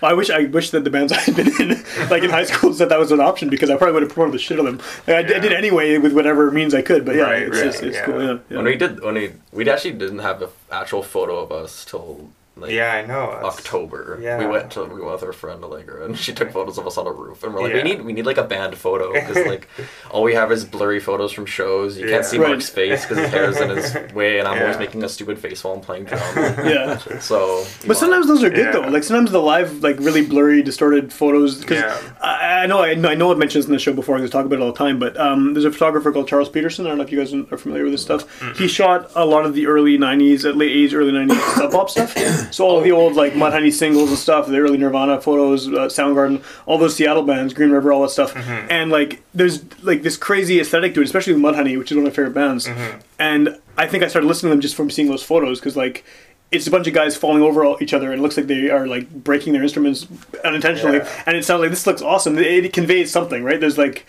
[0.01, 2.73] I wish I wish that the bands I had been in, like in high school,
[2.73, 4.79] said that was an option because I probably would have promoted the shit of them.
[5.09, 7.05] Like, I, I did anyway with whatever means I could.
[7.05, 8.05] But yeah, Right, it's, right, just, it's yeah.
[8.05, 8.23] cool.
[8.23, 8.57] Yeah, yeah.
[8.59, 12.31] When we did, when we we actually didn't have an actual photo of us till
[12.61, 13.31] like Yeah, I know.
[13.33, 14.19] That's- October.
[14.21, 14.39] Yeah.
[14.39, 16.97] We went to we went with our friend Allegra, and she took photos of us
[16.99, 19.47] on a roof, and we're like, we need we need like a band photo because
[19.47, 19.69] like
[20.11, 21.99] all we have is blurry photos from shows.
[21.99, 22.13] You Yeah.
[22.15, 22.49] can't see Right.
[22.51, 25.63] Mark's face because his hair's in his way, and I'm always making a stupid face
[25.65, 26.35] while I'm playing drums.
[26.37, 26.99] yeah.
[27.21, 28.73] So, But sometimes those are good Yeah.
[28.73, 28.89] though.
[28.89, 31.61] Like sometimes the live, like really blurry, distorted photos.
[31.61, 31.99] Because Yeah.
[32.21, 34.17] I, I know I, know I know I've mentioned this in the show before.
[34.17, 34.99] I talk about it all the time.
[34.99, 36.87] But um, there's a photographer called Charles Peterson.
[36.87, 38.25] I don't know if you guys are familiar with this stuff.
[38.59, 41.91] He shot a lot of the early '90s, uh, late '80s, early '90s sub pop
[41.91, 42.15] stuff.
[42.51, 46.43] So all the old like Mudhoney singles and stuff, the early Nirvana photos, uh, Soundgarden,
[46.67, 48.35] all those Seattle bands, Green River, all that stuff.
[48.71, 52.07] And like there's like this crazy aesthetic to it, especially with Mudhoney, which is one
[52.07, 52.69] of my favorite bands.
[53.19, 56.05] And I think I started listening to them just from seeing those photos because like
[56.51, 58.71] it's a bunch of guys falling over all- each other and it looks like they
[58.71, 60.07] are like breaking their instruments
[60.45, 61.23] unintentionally Yeah.
[61.27, 64.07] and it sounds like this looks awesome it, it conveys something right there's like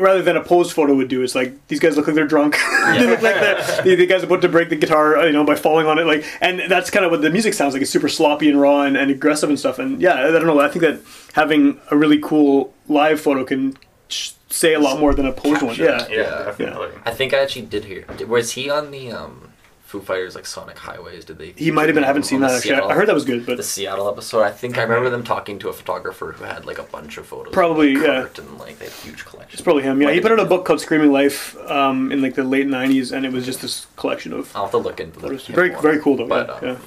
[0.00, 2.56] rather than a posed photo would do it's like these guys look like they're drunk
[2.86, 5.44] they look like they're, the, the guy's about to break the guitar uh, you know
[5.44, 7.90] by falling on it like and that's kind of what the music sounds like it's
[7.90, 10.68] super sloppy and raw and, and aggressive and stuff and yeah i don't know i
[10.68, 11.00] think that
[11.34, 13.76] having a really cool live photo can
[14.08, 16.44] sh- say a lot more than a posed one yeah Yeah, Yeah.
[16.44, 16.88] definitely.
[17.04, 18.02] I think I actually did hear.
[18.16, 19.49] did- Was he on the um,
[19.90, 21.24] Foo Fighters like Sonic Highways?
[21.24, 21.50] Did they?
[21.56, 23.44] he might have been i haven't seen that actually Seattle- i heard that was good
[23.44, 24.42] the Seattle episode.
[24.42, 27.26] I think I remember them talking to a photographer who had like a bunch of
[27.26, 27.52] photos.
[27.52, 28.06] Probably, of yeah.
[28.22, 29.52] Kurt, And like they had huge collection.
[29.54, 32.34] it's probably him yeah he put out a book called screaming life um, in like
[32.34, 35.18] the late 90s and it was just this collection of I'll have to look into
[35.18, 35.46] photos.
[35.48, 35.56] that.
[35.56, 36.78] very very cool though But, yeah, um, yeah.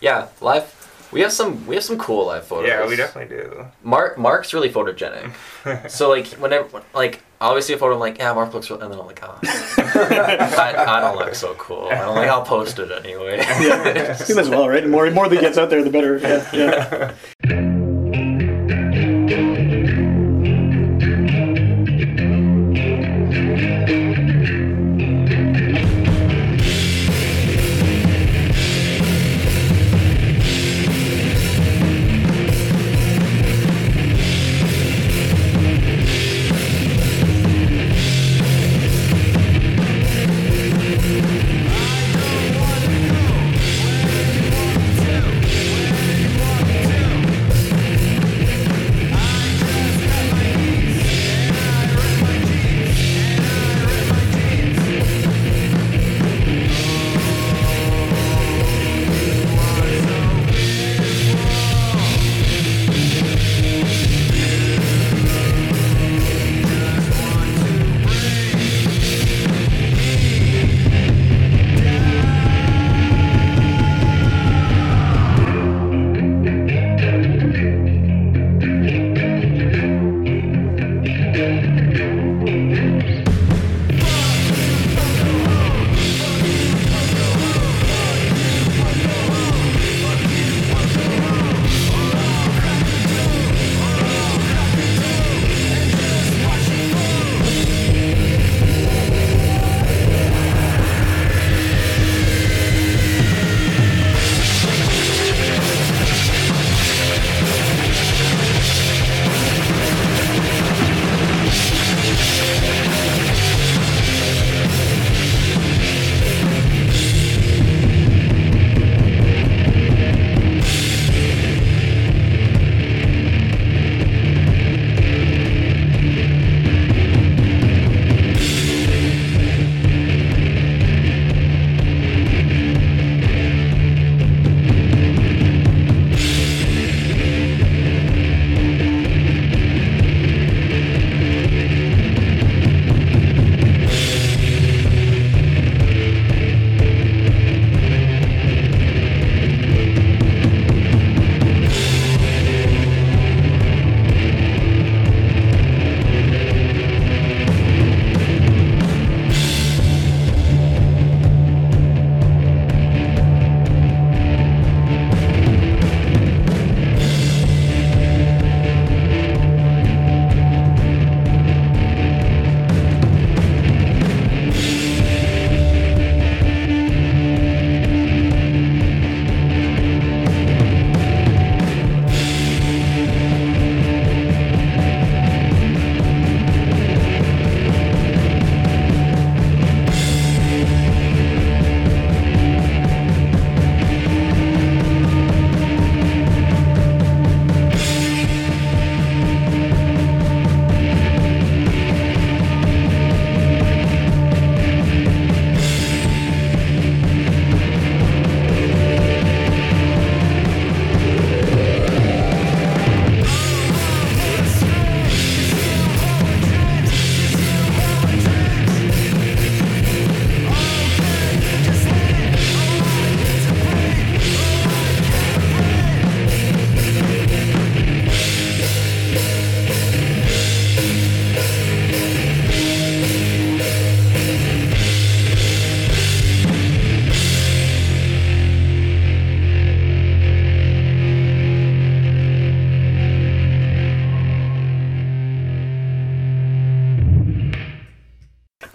[0.00, 0.72] Yeah, live.
[1.12, 1.66] We have some.
[1.68, 2.68] We have some cool live photos.
[2.68, 3.66] Yeah, we definitely do.
[3.82, 5.30] Mark Mark's really photogenic.
[5.90, 8.98] so like whenever like obviously a photo I'm like yeah Mark looks real, and then
[8.98, 9.38] I'm like ah
[10.58, 11.90] I, I don't look so cool.
[11.90, 13.36] And I'm like I'll post it anyway.
[13.60, 14.82] yeah, I think as well, right?
[14.82, 16.18] The more, more that gets out there, the better.
[16.18, 17.72] Yeah, yeah.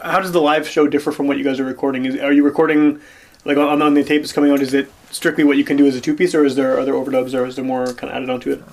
[0.04, 2.06] does the live show differ from what you guys are recording?
[2.06, 3.00] Is are you recording
[3.46, 4.60] like on, on the tape that's coming out?
[4.62, 6.94] Is it strictly what you can do as a two piece, or is there other
[6.94, 8.64] overdubs, or is there more kind of added onto it?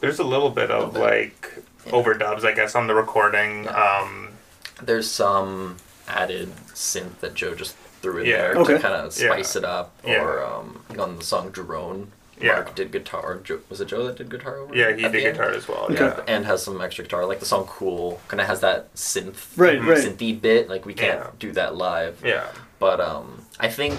[0.00, 3.68] There's a little bit of like overdubs, I guess, on the recording.
[3.68, 4.28] Um,
[4.82, 8.36] There's some added synth that Joe just threw in Yeah.
[8.38, 8.74] there Okay.
[8.74, 9.58] to kind of spice Yeah.
[9.60, 9.92] it up.
[10.06, 10.22] Yeah.
[10.22, 12.52] Or um, on the song Drone, Yeah.
[12.54, 13.36] Mark did guitar.
[13.42, 14.76] Joe, was it Joe that did guitar over?
[14.76, 15.36] yeah, he did the end?
[15.36, 15.84] guitar as well.
[15.84, 15.94] Okay.
[15.94, 16.20] Yeah.
[16.28, 17.24] and has some extra guitar.
[17.26, 19.98] Like the song "Cool" kind of has that synth, Right, right.
[19.98, 20.68] synthy bit.
[20.68, 21.30] Like we can't Yeah.
[21.38, 22.22] do that live.
[22.24, 22.48] Yeah.
[22.78, 23.98] But um, I think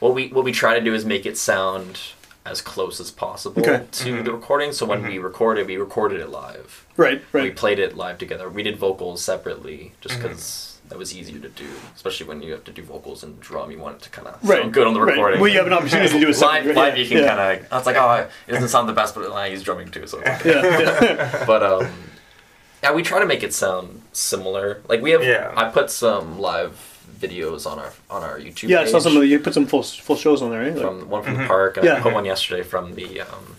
[0.00, 2.00] what we what we try to do is make it sound
[2.44, 3.84] as close as possible Okay.
[3.92, 4.72] to the recording.
[4.72, 6.86] So when we recorded, we recorded it live.
[6.96, 7.44] Right, right.
[7.44, 8.48] We played it live together.
[8.48, 10.28] We did vocals separately just Mm-hmm.
[10.88, 13.70] Because that was easier to do, especially when you have to do vocals and drum.
[13.70, 15.12] You want it to kind of Right, sound good on the right.
[15.12, 15.40] recording.
[15.40, 16.36] Well, you have an opportunity to do a live.
[16.36, 17.28] separate- Live, yeah, you can yeah.
[17.36, 17.72] kind of.
[17.78, 20.20] It's like, oh, it doesn't sound the best, but I use drumming too, so.
[20.20, 20.50] It's okay.
[20.50, 21.44] Yeah, yeah.
[21.46, 21.88] But um,
[22.82, 24.82] yeah, we try to make it sound similar.
[24.88, 25.52] Like we have, Yeah.
[25.56, 26.76] I put some live
[27.18, 28.68] videos on our on our YouTube.
[28.68, 28.80] yeah.
[28.80, 30.72] I saw some of the, you put some full full shows on there, right?
[30.74, 31.96] Like- from one from the park, and Yeah.
[31.96, 33.56] I put one yesterday from the um,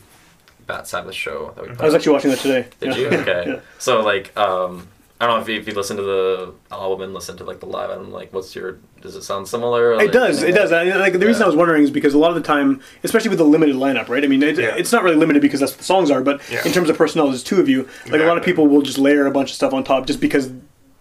[0.65, 1.81] Bat Sabbath show that we put.
[1.81, 2.67] I was actually watching that today.
[2.79, 2.97] Did yeah.
[2.97, 3.07] you?
[3.21, 3.43] Okay.
[3.47, 3.59] Yeah.
[3.79, 4.87] So like, um,
[5.21, 7.59] I don't know if you, if you listen to the album and listen to like
[7.59, 8.77] the live album, like, what's your?
[9.01, 9.91] Does it sound similar?
[9.93, 10.41] It Like, does.
[10.43, 10.71] It does.
[10.71, 13.29] I, like the reason I was wondering is because a lot of the time, especially
[13.29, 14.23] with the limited lineup, right?
[14.23, 14.75] I mean, it, Yeah.
[14.77, 16.65] it's not really limited because that's what the songs are, but Yeah.
[16.65, 17.87] in terms of personnel, there's two of you.
[18.09, 20.21] Like a lot of people will just layer a bunch of stuff on top just
[20.21, 20.51] because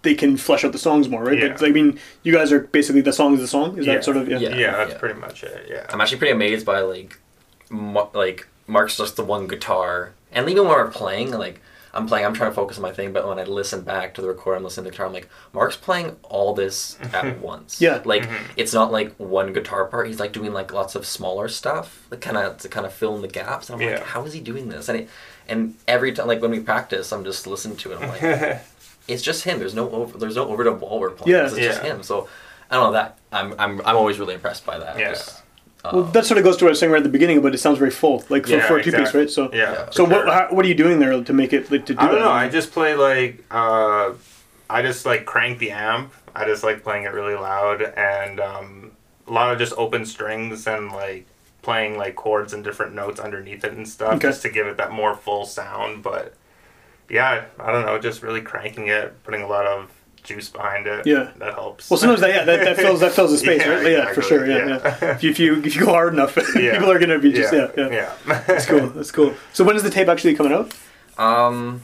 [0.02, 1.38] they can flesh out the songs more, right?
[1.38, 1.48] Yeah.
[1.58, 3.78] But I mean, you guys are basically the song is the song.
[3.78, 3.94] Is Yeah.
[3.94, 4.38] that sort of yeah?
[4.38, 4.54] Yeah.
[4.56, 4.98] Yeah, that's Yeah.
[4.98, 5.66] pretty much it.
[5.70, 5.86] Yeah.
[5.90, 7.18] I'm actually pretty amazed by like,
[7.70, 11.60] Mar- like Mark's just the one guitar, and even when we're playing, like
[11.94, 14.22] I'm playing, I'm trying to focus on my thing, but when I listen back to
[14.22, 17.14] the record, I'm listening to the guitar, I'm like, Mark's playing all this mm-hmm.
[17.14, 17.80] at once.
[17.80, 18.02] Yeah.
[18.04, 18.52] like mm-hmm.
[18.56, 20.06] it's not like one guitar part.
[20.06, 23.16] He's like doing like lots of smaller stuff, like kind of to kind of fill
[23.16, 23.70] in the gaps.
[23.70, 23.96] And I'm Yeah.
[23.96, 24.88] like, how is he doing this?
[24.88, 25.08] And it,
[25.48, 28.00] and every time, like when we practice, I'm just listening to it.
[28.00, 28.60] I'm like,
[29.08, 29.58] it's just him.
[29.58, 31.36] There's no over, there's no overdub while we're playing.
[31.36, 31.46] Yeah.
[31.46, 32.02] it's just him.
[32.02, 32.28] So
[32.70, 34.98] I don't know that I'm I'm I'm always really impressed by that.
[34.98, 35.10] Yeah.
[35.10, 35.42] Just,
[35.84, 37.40] Well, um, that sort of goes to what I was saying right at the beginning,
[37.40, 39.20] but it sounds very full, like for, Yeah, for a two piece, exactly.
[39.20, 39.30] right?
[39.30, 39.88] So Yeah.
[39.90, 40.32] So for what sure.
[40.32, 42.20] how, what are you doing there to make it like to do I don't that?
[42.22, 42.30] know.
[42.30, 44.12] I just play like uh,
[44.68, 46.12] I just like crank the amp.
[46.34, 48.92] I just like playing it really loud and um,
[49.26, 51.26] a lot of just open strings and like
[51.62, 54.28] playing like chords and different notes underneath it and stuff Okay.
[54.28, 56.02] just to give it that more full sound.
[56.02, 56.34] But
[57.08, 57.98] yeah, I don't know.
[57.98, 59.90] Just really cranking it, putting a lot of
[60.28, 61.06] juice behind it.
[61.06, 61.30] Yeah.
[61.38, 61.88] that helps.
[61.90, 63.86] Well, sometimes that yeah that, that fills that fills the space, Yeah, right?
[63.92, 64.46] Yeah, for sure.
[64.46, 64.96] Yeah, yeah.
[65.02, 65.14] yeah.
[65.16, 66.72] If you if you if you go hard enough, Yeah.
[66.74, 67.88] people are gonna be just yeah yeah.
[68.26, 68.40] yeah.
[68.46, 68.86] That's cool.
[68.96, 69.34] That's cool.
[69.52, 70.72] So when is the tape actually coming out?
[71.18, 71.82] Um,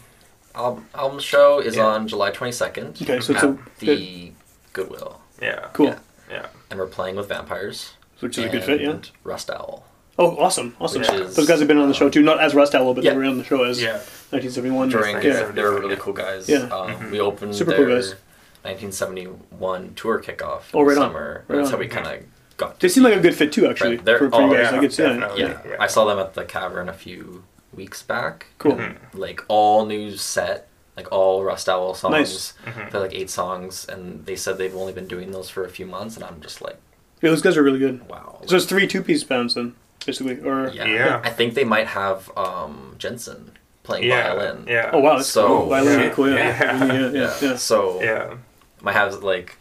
[0.54, 1.86] album, album show is Yeah.
[1.86, 3.02] on July 22nd.
[3.02, 4.32] Okay, so it's a- the
[4.72, 5.68] Goodwill, yeah.
[5.72, 5.86] Cool.
[5.86, 5.98] Yeah.
[6.30, 6.46] Yeah.
[6.70, 7.94] and we're playing with vampires.
[8.20, 8.96] Which is a good fit, yeah.
[9.24, 9.84] Rust Owl.
[10.18, 11.00] Oh, awesome, awesome.
[11.02, 13.02] Which is, Those guys have been on the show too, not as Rust Owl, but
[13.02, 13.10] Yeah.
[13.10, 13.98] they were on the show as Yeah.
[14.30, 14.88] 1971.
[14.88, 15.50] During yeah.
[15.50, 16.48] they were really cool guys.
[16.48, 16.68] Yeah.
[16.72, 18.14] Um, We opened Super their cool guys.
[18.64, 21.08] 1971 tour kickoff Oh, right the on.
[21.10, 21.44] summer.
[21.48, 21.72] Right That's on.
[21.74, 22.22] how we kind of
[22.56, 22.80] got.
[22.80, 24.52] They to seem like a good fit too, actually, Right, they're- for, for you oh,
[24.54, 24.62] guys.
[24.64, 25.34] yeah, like it's yeah.
[25.36, 25.58] Yeah.
[25.68, 25.76] Yeah.
[25.80, 28.46] I saw them at the Cavern a few weeks back.
[28.58, 28.80] cool.
[29.12, 32.12] Like all new set, like all Rust Owl songs.
[32.12, 32.52] Nice.
[32.90, 35.86] They're like eight songs, and they said they've only been doing those for a few
[35.86, 36.76] months, and I'm just like,
[37.20, 38.08] Yeah, those guys are really good.
[38.08, 38.40] wow.
[38.46, 39.74] So it's three two-piece bands then,
[40.06, 40.84] basically, or yeah.
[40.86, 41.20] Yeah.
[41.24, 43.50] I think they might have um, Jensen
[43.82, 44.34] playing Yeah.
[44.34, 44.66] violin.
[44.68, 44.90] Yeah.
[44.92, 45.66] oh wow, that's So- cool.
[45.68, 46.10] Violin, Yeah.
[46.10, 46.30] cool.
[46.30, 46.84] Yeah, Yeah.
[46.86, 47.10] yeah, yeah.
[47.10, 47.56] yeah, yeah.
[47.56, 48.36] So Yeah.
[48.84, 49.56] Might have like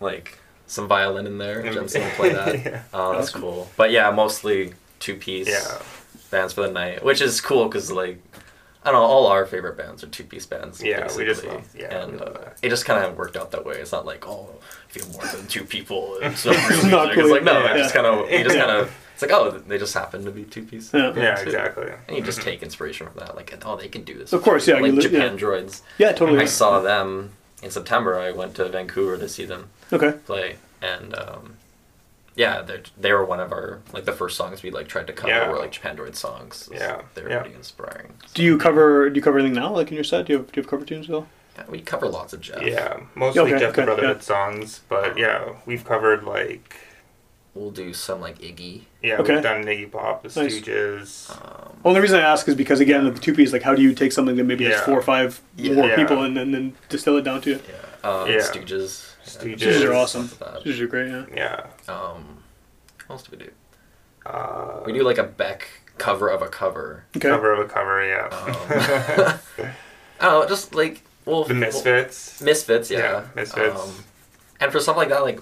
[0.00, 1.62] like some violin in there.
[1.62, 2.54] Jensen will play that.
[2.64, 2.82] Yeah.
[2.92, 3.40] Oh, that's Awesome.
[3.42, 3.70] cool.
[3.76, 5.78] But yeah, mostly two piece Yeah.
[6.30, 8.20] bands for the night, which is cool because like
[8.86, 10.82] I don't know, all our favorite bands are two piece bands.
[10.82, 13.50] Yeah, we just love- yeah, and we love uh, it just kind of worked out
[13.52, 13.76] that way.
[13.76, 14.48] It's not like oh,
[14.88, 17.52] if you have more than two people, it's not real not cool, It's like no,
[17.64, 17.74] yeah.
[17.74, 18.64] it just kind of you just Yeah.
[18.66, 20.92] kind of it's like oh, they just happen to be two piece.
[20.92, 21.14] Yeah.
[21.14, 21.92] Yeah, exactly.
[22.08, 24.32] And you just take inspiration from that, like oh, they can do this.
[24.32, 25.38] Of course, yeah, Like you li- Japan yeah.
[25.44, 25.82] Droids.
[25.98, 26.40] Yeah, totally.
[26.40, 27.30] I saw them
[27.64, 28.18] in September.
[28.18, 30.12] I went to Vancouver to see them Okay.
[30.26, 31.56] play, and um,
[32.36, 35.12] yeah, they they were one of our like the first songs we like tried to
[35.12, 35.48] cover Yeah.
[35.50, 36.68] were like Japandroids songs.
[36.72, 37.40] Yeah, they were yeah.
[37.40, 38.14] pretty inspiring.
[38.34, 39.08] Do you cover?
[39.10, 40.26] Do you cover anything now, like in your set?
[40.26, 41.26] Do you have, do you have cover tunes still?
[41.56, 42.62] Yeah, we cover lots of Jeff.
[42.62, 44.22] Yeah, mostly Okay, Jeff the Brotherhood yeah.
[44.22, 46.76] songs, but yeah, we've covered like
[47.54, 48.82] we'll do some like Iggy.
[49.02, 49.34] yeah, Okay.
[49.34, 50.60] we've done Iggy Pop, The Nice.
[50.60, 51.30] Stooges.
[51.30, 53.82] Um, Only reason I ask is because again, with the two piece, like how do
[53.82, 54.84] you take something that maybe there's Yeah.
[54.86, 55.74] four or five Yeah.
[55.74, 55.96] more Yeah.
[55.96, 57.50] people and then, then distill it down to?
[57.52, 57.58] yeah,
[58.02, 58.36] uh, Yeah.
[58.38, 59.12] Stooges.
[59.24, 59.58] Stooges.
[59.58, 60.26] Stooges are awesome.
[60.28, 60.64] Stuff like that.
[60.64, 61.08] Stooges are great.
[61.10, 61.24] Yeah.
[61.34, 61.92] Yeah.
[61.94, 62.42] Um,
[63.06, 63.50] what else do we do?
[64.26, 67.04] Uh, We do like a Beck cover of a cover.
[67.16, 67.28] Okay.
[67.28, 68.26] cover of a cover, yeah.
[68.32, 69.68] Um,
[70.20, 72.40] I don't know, just like well, the Misfits.
[72.42, 72.98] Misfits, yeah.
[72.98, 73.80] Yeah, Misfits.
[73.80, 74.04] Um,
[74.60, 75.40] and for stuff like that, like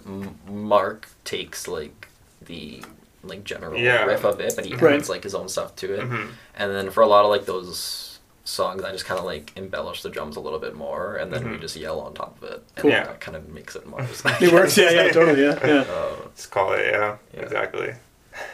[0.48, 2.01] Mark takes like
[2.46, 2.82] the
[3.24, 4.04] like general Yeah.
[4.04, 4.94] riff of it, but he Right.
[4.96, 6.00] adds like his own stuff to it.
[6.00, 6.28] Mhm.
[6.56, 10.02] And then for a lot of like those songs, I just kind of like embellish
[10.02, 12.62] the drums a little bit more, and then we just yell on top of it.
[12.76, 12.90] And Cool.
[12.90, 14.00] that kind of makes it more.
[14.40, 14.76] It works.
[14.76, 15.40] Yeah, yeah, totally.
[15.42, 15.84] Yeah, yeah.
[16.24, 16.86] Let's call it.
[16.92, 17.40] Yeah, Yeah.
[17.42, 17.94] exactly.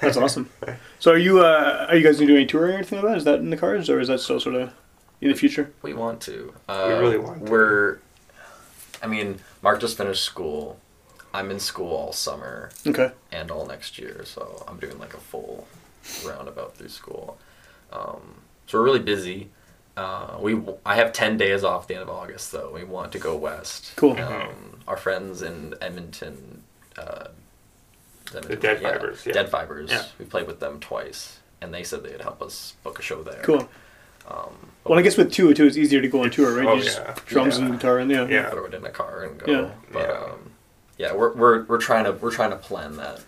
[0.03, 0.51] That's awesome.
[1.01, 3.17] So, are you uh, are you guys doing any touring or anything like that?
[3.19, 4.71] Is that in the cards, or is that still sort of
[5.21, 5.71] in the future?
[5.81, 6.53] We want to.
[6.69, 7.51] Uh, We really want to.
[7.53, 7.99] We're.
[9.03, 10.79] I mean, Mark just finished school.
[11.39, 13.13] I'm in school all summer Okay.
[13.33, 15.67] and all next year, so I'm doing like a full
[16.27, 17.39] roundabout through school.
[17.93, 19.51] Um, so we're really busy.
[19.97, 22.71] Uh, we I have ten days off the end of August though.
[22.73, 23.93] We want to go west.
[23.97, 24.19] Cool.
[24.21, 26.63] Um, our friends in Edmonton.
[26.97, 27.29] Uh,
[28.35, 29.33] Edmonton, Dead Fibers, yeah.
[29.33, 29.91] Dead Fibers.
[29.91, 30.05] Yeah.
[30.19, 33.41] We played with them twice, and they said they'd help us book a show there.
[33.43, 33.69] Cool.
[34.29, 34.53] Um,
[34.85, 36.67] Well, I guess with two, or two, it's easier to go on tour, right?
[36.67, 37.15] Oh, you just yeah.
[37.27, 37.65] drums Yeah.
[37.65, 38.27] and guitar, and yeah.
[38.29, 38.51] Yeah.
[38.51, 39.51] throw it in a car and go.
[39.51, 39.71] Yeah.
[39.93, 40.15] But Yeah.
[40.33, 40.51] um,
[40.99, 43.21] yeah, we're, we're we're trying to we're trying to plan that.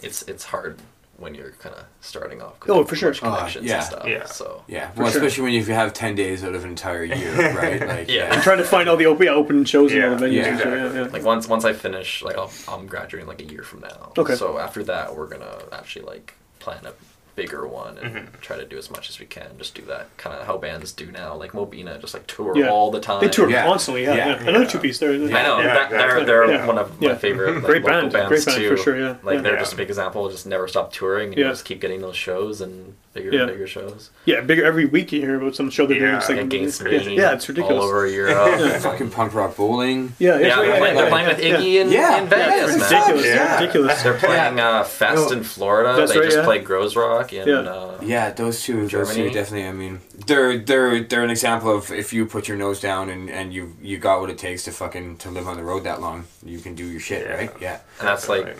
[0.00, 0.78] It's it's hard
[1.16, 2.54] when you're kind of starting off.
[2.68, 3.12] Oh, for sure.
[3.12, 3.74] Connections Uh, yeah.
[3.78, 4.06] and stuff.
[4.06, 4.24] Yeah.
[4.26, 5.18] So Yeah, well, sure.
[5.18, 7.80] especially when you have ten days out of an entire year, right?
[7.84, 8.32] Like, Yeah.
[8.32, 10.32] And trying to find all the open, yeah, open shows and all the venues.
[10.34, 10.72] Yeah, exactly.
[10.78, 11.10] yeah, yeah.
[11.12, 14.12] like once once I finish, like I'll, I'm graduating like a year from now.
[14.16, 14.36] Okay.
[14.36, 16.92] So after that, we're gonna actually like plan a
[17.38, 18.40] bigger one and Mm-hmm.
[18.40, 19.46] try to do as much as we can.
[19.58, 22.68] Just do that kind of how bands do now, like Mobina, just like tour Yeah.
[22.68, 23.20] all the time.
[23.20, 23.64] They tour Yeah.
[23.64, 24.14] constantly, yeah.
[24.14, 24.26] Yeah.
[24.42, 24.48] yeah.
[24.48, 25.12] Another two piece there.
[25.12, 26.66] I know Yeah, that, they're they're Yeah.
[26.66, 27.10] one of Yeah.
[27.10, 28.12] my favorite like, Great local band.
[28.12, 28.68] bands Great band, too.
[28.70, 29.14] for sure, yeah.
[29.22, 29.40] Like Yeah.
[29.42, 29.58] they're Yeah.
[29.60, 30.28] just a big example.
[30.28, 31.28] Just never stop touring.
[31.28, 31.44] And Yeah.
[31.46, 33.42] you just keep getting those shows and bigger Yeah.
[33.42, 34.10] and bigger shows.
[34.24, 36.10] Yeah, bigger every week you hear about some show they're doing.
[36.12, 36.18] Yeah.
[36.18, 36.90] It's like, Against yeah,
[37.22, 37.82] yeah, it's ridiculous.
[37.84, 38.36] All over Europe.
[38.60, 40.14] and, fucking punk rock bowling.
[40.18, 42.18] Yeah, yeah, yeah, they're, yeah, playing, yeah, they're playing with Iggy in, Yeah.
[42.18, 43.00] in Yeah, Vegas, it's man.
[43.00, 43.26] ridiculous.
[43.26, 43.60] Yeah.
[43.60, 44.02] Ridiculous.
[44.02, 45.36] They're playing uh, Fest No.
[45.36, 45.94] in Florida.
[45.96, 46.44] That's they right, just yeah.
[46.44, 47.48] played Groezrock in.
[47.48, 47.54] Yeah.
[47.70, 49.28] Uh, Yeah, those two, those Germany.
[49.28, 49.68] two definitely.
[49.68, 53.28] I mean, they're they're they're an example of if you put your nose down and,
[53.30, 56.00] and you you got what it takes to fucking to live on the road that
[56.00, 57.34] long, you can do your shit, Yeah.
[57.34, 57.50] right?
[57.60, 57.78] Yeah.
[57.98, 58.56] and that's like,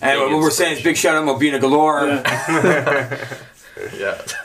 [0.00, 2.06] And what we're saying is big shout out Mobina Galore.
[2.06, 3.28] Yeah.
[3.96, 4.20] yeah.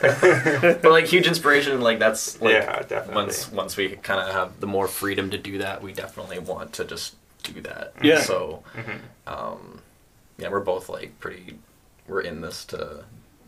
[0.82, 1.80] but like huge inspiration.
[1.80, 3.14] Like that's like Yeah, definitely.
[3.14, 6.72] once once we kind of have the more freedom to do that, we definitely want
[6.74, 7.92] to just do that.
[8.02, 8.20] Yeah.
[8.20, 8.98] So, Mm-hmm.
[9.32, 9.80] um,
[10.38, 11.58] yeah, we're both like pretty.
[12.06, 13.04] We're in this to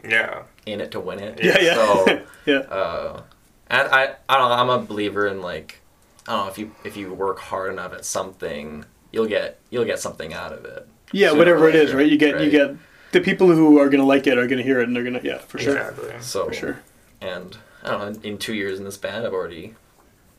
[0.06, 0.42] Yeah.
[0.66, 1.42] in it to win it.
[1.42, 1.74] Yeah, yeah.
[1.74, 2.58] So, yeah.
[2.58, 3.22] uh,
[3.68, 4.54] and I I don't know.
[4.56, 5.80] I'm a believer in like
[6.28, 9.84] I don't know if you if you work hard enough at something, you'll get you'll
[9.86, 10.86] get something out of it.
[11.12, 12.06] Yeah, whatever or it is, right?
[12.06, 12.74] You get you get
[13.12, 15.38] the people who are gonna like it are gonna hear it and they're gonna yeah,
[15.38, 15.76] for sure.
[15.76, 16.12] Exactly.
[16.20, 16.82] So For sure.
[17.20, 18.06] And I don't know.
[18.20, 19.74] In, in two years in this band, I've already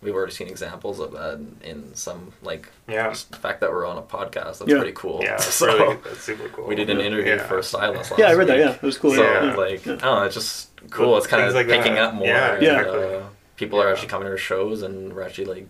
[0.01, 3.09] we've already seen examples of that in, in some like Yeah.
[3.09, 4.59] just the fact that we're on a podcast.
[4.59, 4.77] That's Yeah.
[4.77, 5.19] pretty cool.
[5.21, 6.65] Yeah, it's so really that's super cool.
[6.65, 7.47] we did an interview Yeah.
[7.47, 8.09] for Silas.
[8.09, 8.71] Last Yeah, I read that, yeah.
[8.73, 9.13] It was cool.
[9.13, 9.55] So yeah, yeah.
[9.55, 9.93] like Yeah.
[9.93, 11.17] I don't know, it's just cool.
[11.17, 12.03] It's kind of like picking that.
[12.05, 12.27] up more.
[12.27, 13.15] Yeah, and, exactly.
[13.15, 13.21] uh,
[13.57, 15.67] people are actually coming to our shows, and we're actually like.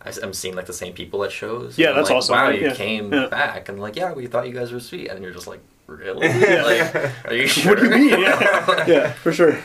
[0.00, 1.76] I- I'm seeing like the same people at shows.
[1.76, 2.60] Yeah, that's like, awesome, Wow, right?
[2.60, 2.74] you Yeah.
[2.74, 3.26] came Yeah.
[3.26, 6.28] back, and like, yeah, we thought you guys were sweet, and you're just like, really?
[6.28, 7.74] like, are you sure?
[7.74, 8.20] What do you mean?
[8.20, 9.58] Yeah, yeah, for sure.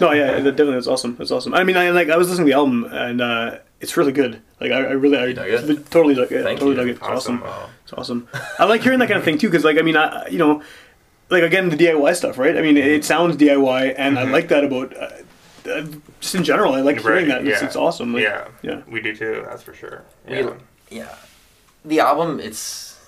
[0.00, 1.16] No, yeah, that definitely that's awesome.
[1.16, 1.54] That's awesome.
[1.54, 4.40] I mean, I like I was listening to the album and uh, it's really good.
[4.60, 5.90] Like I, I really, I dug it?
[5.90, 6.42] totally dug it.
[6.42, 6.76] Thank totally you.
[6.76, 6.90] dug it.
[6.92, 7.42] It's awesome.
[7.42, 7.70] Awesome.
[7.84, 8.28] It's awesome.
[8.58, 10.62] I like hearing that kind of thing too, because like I mean, I you know,
[11.30, 12.56] like again the DIY stuff, right?
[12.56, 12.88] I mean, Mm-hmm.
[12.88, 14.96] it sounds DIY, and I like that about.
[14.96, 15.10] Uh,
[15.70, 15.86] uh,
[16.20, 17.46] just in general, I like hearing Right, that.
[17.48, 17.66] It's, yeah.
[17.66, 18.12] it's awesome.
[18.12, 18.48] Like, yeah.
[18.62, 18.82] yeah.
[18.86, 19.44] We do too.
[19.48, 20.02] That's for sure.
[20.28, 20.54] We- Yeah.
[20.90, 21.14] yeah
[21.86, 22.98] the album it's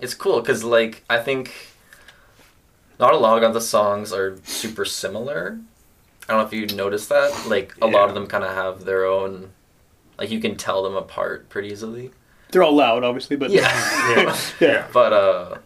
[0.00, 1.50] it's cool because like i think
[3.02, 5.58] not a lot of the songs are super similar
[6.28, 8.84] i don't know if you noticed that like a lot of them kind of have
[8.84, 9.50] their own
[10.18, 12.10] like you can tell them apart pretty easily
[12.50, 13.68] They're all loud, obviously, but yeah
[14.16, 14.36] Yeah.
[14.60, 14.86] Yeah.
[14.92, 15.58] but uh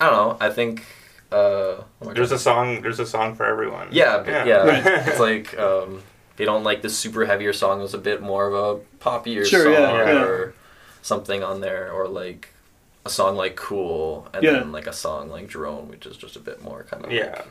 [0.00, 0.84] i don't know i think
[1.30, 2.82] uh what am I There's trying a song.
[2.82, 3.88] There's a song for everyone.
[3.92, 4.62] yeah, but yeah.
[4.64, 5.08] Right.
[5.08, 6.00] it's like um,
[6.32, 9.44] if you don't like the super heavier song, there's a bit more of a poppier
[9.44, 10.22] Sure, song yeah, yeah.
[10.24, 10.54] or
[11.02, 12.48] something on there, or like
[13.08, 14.52] a song like "Cool" and Yeah.
[14.52, 17.42] then like a song like "Drone," which is just a bit more kind of Yeah.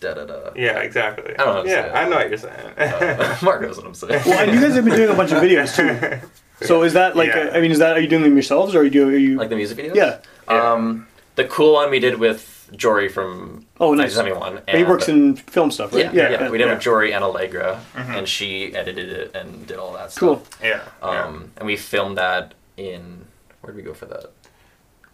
[0.00, 0.50] da da da.
[0.56, 0.78] Yeah.
[0.88, 1.34] Exactly.
[1.34, 1.86] I don't know how to say Yeah.
[1.86, 1.94] it.
[2.00, 2.66] I know what you're saying.
[2.78, 4.22] Uh, Mark knows what I'm saying.
[4.26, 6.26] Well, and you guys have been doing a bunch of videos too.
[6.62, 7.28] So is that like?
[7.28, 7.48] Yeah.
[7.52, 9.08] uh, I mean, is that are you doing them yourselves, or are you?
[9.08, 9.94] Are you like the music videos.
[9.94, 10.18] Yeah.
[10.46, 10.72] Yeah.
[10.72, 14.14] Um, the cool one we did with Jory from Oh, nice.
[14.14, 14.76] 1971.
[14.76, 16.12] he works in film stuff, right?
[16.12, 16.74] Yeah, yeah, we did it yeah.
[16.74, 20.20] with Jory and Allegra, and she edited it and did all that stuff.
[20.20, 20.42] Cool.
[20.62, 20.82] yeah.
[21.02, 21.24] yeah.
[21.24, 23.24] Um, and we filmed that in
[23.62, 24.26] where did we go for that?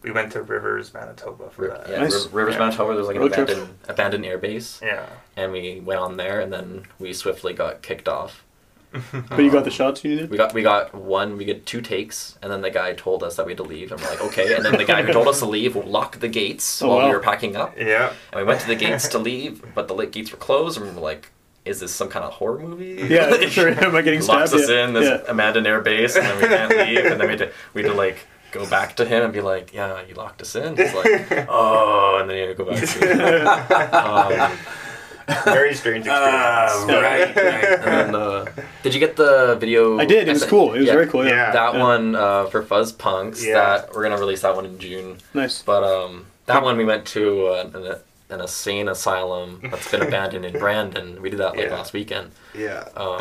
[0.07, 1.89] We went to Rivers, Manitoba for Ri- that.
[1.91, 2.15] yeah, Nice.
[2.27, 2.61] Riv- Rivers, Yeah.
[2.61, 2.95] Manitoba.
[2.95, 3.49] There's like an Road trip.
[3.49, 5.05] abandoned abandoned air base, Yeah.
[5.37, 8.45] and we went on there, and then we swiftly got kicked off.
[9.29, 10.31] But you got the shots you needed.
[10.31, 13.35] We got we got one, we get two takes, and then the guy told us
[13.35, 14.55] that we had to leave, and we're like, okay.
[14.55, 17.07] And then the guy who told us to leave locked the gates Oh, while wow.
[17.09, 18.13] we were packing up, Yeah.
[18.31, 20.95] and we went to the gates to leave, but the late gates were closed, and
[20.95, 21.33] we're like,
[21.65, 23.05] is this some kind of horror movie?
[23.11, 23.69] Yeah, for sure.
[23.85, 24.87] Am I getting locks us yeah.
[24.87, 25.31] in this yeah.
[25.33, 27.91] abandoned air base, and then we can't leave, and then we had to, we had
[27.91, 28.19] to like
[28.57, 32.19] go back to him and be like, "Yeah, you locked us in." He's like, "Oh,"
[32.21, 33.97] and then you go back to.
[33.97, 34.59] Um,
[35.45, 36.73] Very strange experience.
[36.85, 37.65] Uh, right, right.
[37.85, 38.45] And uh,
[38.85, 39.99] did you get the video?
[39.99, 40.29] I did.
[40.29, 40.73] It was cool.
[40.75, 40.93] It was Yeah.
[40.93, 41.25] very cool.
[41.25, 41.31] Yeah.
[41.49, 41.51] Yeah.
[41.53, 41.81] That Yeah.
[41.83, 43.45] one uh, for Fuzz Punks.
[43.45, 43.55] Yeah.
[43.55, 45.19] That we're gonna release that one in June.
[45.35, 45.63] Nice.
[45.63, 50.45] But um, that one we went to uh, an, an insane asylum that's been abandoned
[50.45, 51.21] in Brandon.
[51.21, 51.75] We did that like Yeah.
[51.75, 52.85] last weekend, Yeah.
[52.97, 53.21] um,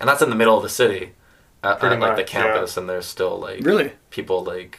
[0.00, 1.12] and that's in the middle of the city,
[1.64, 2.42] at, at, like the much, yeah.
[2.42, 3.92] campus, and there's still like Really?
[4.10, 4.78] people like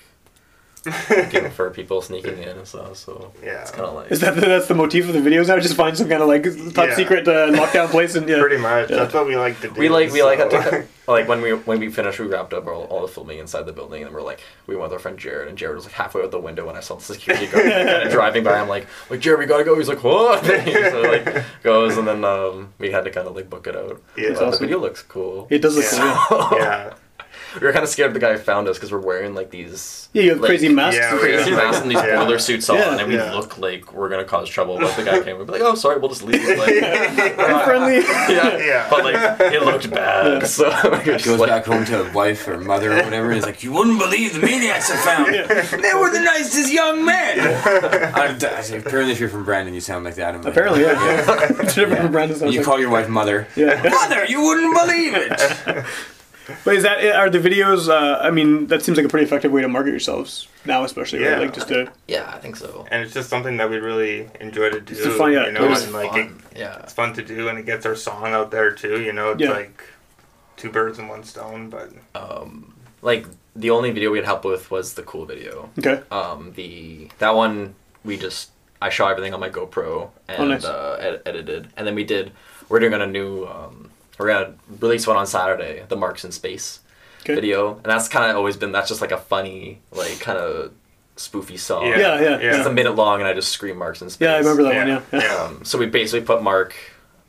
[1.09, 2.97] looking for people sneaking in and stuff.
[2.97, 3.61] So Yeah.
[3.61, 5.59] it's kind of like Is that the, that's the motif of the videos now?
[5.59, 6.95] Just find some kind of like top Yeah.
[6.95, 8.39] secret uh, lockdown place and yeah.
[8.39, 8.89] Pretty much.
[8.89, 9.79] That's what we like to do.
[9.79, 12.83] we like we like to like when we when we finished we wrapped up all,
[12.86, 15.47] all the filming inside the building and we're like we went with our friend Jared
[15.47, 18.03] and Jared was like halfway out the window when I saw the security guard kind
[18.07, 20.73] of driving by I'm like like Jared we gotta go he's like what and he
[20.73, 24.01] so like goes and then um we had to kind of like book it out
[24.17, 24.29] Yeah.
[24.29, 24.51] But That's awesome.
[24.51, 26.25] the video looks cool It does look Yeah.
[26.27, 26.57] cool.
[26.57, 26.93] Yeah.
[27.56, 27.60] Yeah.
[27.62, 30.22] we were kind of scared the guy found us because we're wearing like these Yeah,
[30.24, 30.97] you have like, crazy masks.
[30.99, 31.56] yeah, and crazy Yeah.
[31.58, 32.16] masks and these Yeah.
[32.24, 32.97] boiler suits on Yeah.
[32.99, 33.34] and we Yeah.
[33.34, 35.97] look like we're gonna cause trouble but the guy came we'd be like oh sorry
[35.99, 36.76] we'll just leave like
[37.66, 37.95] friendly.
[38.30, 38.88] yeah Yeah.
[38.89, 42.47] but like it looked bad so we were just Goes like back home to wife
[42.47, 43.26] or mother or whatever.
[43.28, 45.28] And he's like, "You wouldn't believe the maniacs I found.
[45.84, 47.39] They were the nicest young men."
[48.16, 50.36] I, I say, apparently, if you're from Brandon, you sound like that.
[50.36, 50.95] in my Apparently, head.
[50.97, 51.62] yeah.
[51.64, 52.39] it's different from Brandon.
[52.51, 53.47] You like- call your wife mother.
[53.56, 53.82] yeah.
[53.89, 55.86] Mother, you wouldn't believe it.
[56.64, 57.89] But is that are the videos?
[57.89, 61.20] Uh, I mean, that seems like a pretty effective way to market yourselves now, especially.
[61.20, 61.32] Right?
[61.32, 61.39] Yeah.
[61.39, 64.70] Like just to yeah I think so And it's just something that we really enjoy
[64.70, 64.93] to do.
[64.93, 66.41] It's fun, yeah, you know, it was and like fun.
[66.54, 69.02] it, yeah it's fun to do, and it gets our song out there too.
[69.02, 69.52] You know, it's Yeah.
[69.52, 69.84] like
[70.58, 71.70] two birds in one stone.
[71.70, 73.26] But um, like
[73.56, 75.70] the only video we had help with was the cool video.
[75.80, 76.02] okay.
[76.12, 80.64] Um, the that one we just I shot everything on my GoPro and Oh, nice.
[80.66, 82.32] uh, ed- edited, and then we did.
[82.70, 83.46] We're doing on a new.
[83.46, 83.84] Um,
[84.18, 86.80] we're gonna release one on Saturday, the Marks in Space
[87.22, 87.36] Okay.
[87.36, 88.72] video, and that's kind of always been.
[88.72, 90.72] That's just like a funny, like kind of
[91.18, 91.88] spoofy song.
[91.88, 91.97] Yeah.
[91.97, 92.57] Yeah, yeah, Yeah.
[92.57, 94.26] It's a minute long, and I just scream Marks in Space.
[94.28, 94.95] Yeah, I remember that Yeah.
[94.95, 95.03] one.
[95.11, 95.22] Yeah.
[95.24, 95.43] yeah.
[95.43, 96.76] Um, so we basically put Mark.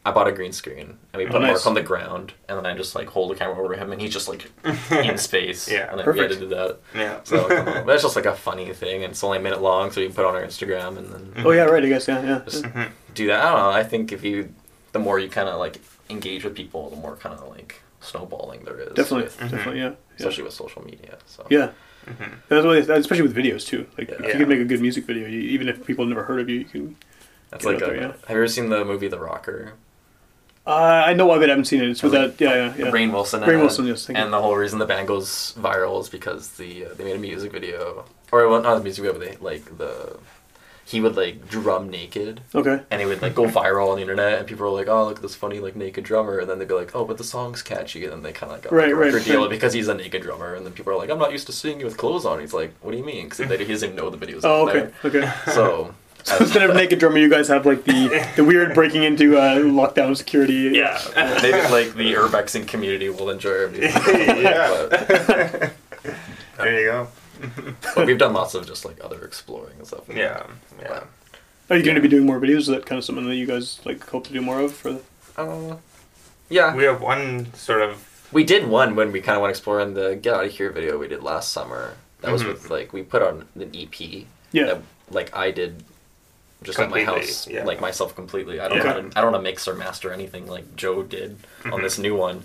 [0.05, 1.49] I bought a green screen and we put Oh, nice.
[1.55, 4.01] Mark on the ground, and then I just like hold the camera over him, and
[4.01, 4.49] he's just like
[4.91, 5.69] in space.
[5.69, 5.89] Yeah.
[5.91, 6.19] and then Perfect.
[6.31, 6.77] we edited that.
[6.95, 9.91] yeah, So come that's just like a funny thing, and it's only a minute long,
[9.91, 11.83] so you can put it on our Instagram and then Oh yeah, right.
[11.85, 12.41] I guess yeah, yeah.
[12.45, 12.65] just
[13.15, 13.41] do that.
[13.45, 13.71] I don't know.
[13.71, 14.53] I think if you,
[14.93, 15.81] the more you kind of like
[16.11, 18.93] engage with people, the more kind of like snowballing there is.
[18.95, 19.89] Definitely, with- definitely, yeah.
[19.89, 19.95] Yeah.
[20.19, 21.19] especially with social media.
[21.27, 21.71] So Yeah.
[22.49, 23.87] That's what, it- especially with videos too.
[23.99, 26.25] Like if you can make a good music video, you, even if people have never
[26.25, 26.97] heard of you, you can.
[27.51, 28.07] that's Get like out a, there, yeah.
[28.09, 29.73] Have you ever seen the movie The Rocker?
[30.67, 31.47] Uh, I know of it.
[31.47, 31.91] I haven't seen it.
[31.91, 32.45] It's with Like, that.
[32.45, 32.91] Yeah, yeah, yeah.
[32.93, 33.43] Rainn Wilson.
[33.43, 33.61] in Rainn it.
[33.61, 34.25] Wilson, yes, thank you.
[34.25, 37.21] And the whole reason the band goes viral is because the uh, they made a
[37.21, 40.17] music video, or well, not the music video, but they like the
[40.89, 42.81] he would like drum naked, Okay.
[42.93, 45.17] and he would like go viral on the internet, and people were like, "Oh, look
[45.17, 47.61] at this funny like naked drummer," and then they'd be like, "Oh, but the song's
[47.61, 49.51] catchy," and then they kind of like got Right, like, a right, record deal right.
[49.51, 51.81] because he's a naked drummer, and then people are like, "I'm not used to seeing
[51.81, 54.11] you with clothes on." He's like, "What do you mean?" Because he doesn't even know
[54.11, 54.43] the videos.
[54.45, 55.23] Oh, out okay, there.
[55.25, 55.33] okay.
[55.53, 55.95] So.
[56.27, 59.59] So instead of naked drummer, you guys have like the the weird breaking into uh,
[59.59, 60.73] lockdown security.
[60.75, 61.01] Yeah,
[61.41, 63.93] maybe like the urbexing community will enjoy our music.
[63.95, 64.87] Yeah.
[64.89, 65.73] but,
[66.59, 67.09] there you go.
[67.95, 70.05] but we've done lots of just like other exploring and stuff.
[70.09, 70.47] Yeah,
[70.81, 71.05] yeah.
[71.71, 72.59] Are you going to be doing more videos?
[72.59, 74.73] Is that kind of something that you guys like hope to do more of?
[74.73, 75.01] For the...
[75.37, 75.77] Uh,
[76.49, 79.95] yeah, We have one sort of we did one when we kind of went exploring
[79.95, 81.95] the Get Out of Here video we did last summer.
[82.21, 82.49] That was Mhm.
[82.49, 84.27] with like we put on an EP.
[84.53, 84.65] Yeah.
[84.67, 85.85] That, like I did,
[86.63, 87.65] just at my house, yeah.
[87.65, 88.59] like myself completely.
[88.61, 88.89] I don't Okay.
[88.89, 91.37] know how to, I don't know to mix or master anything like Joe did
[91.71, 92.45] on this new one.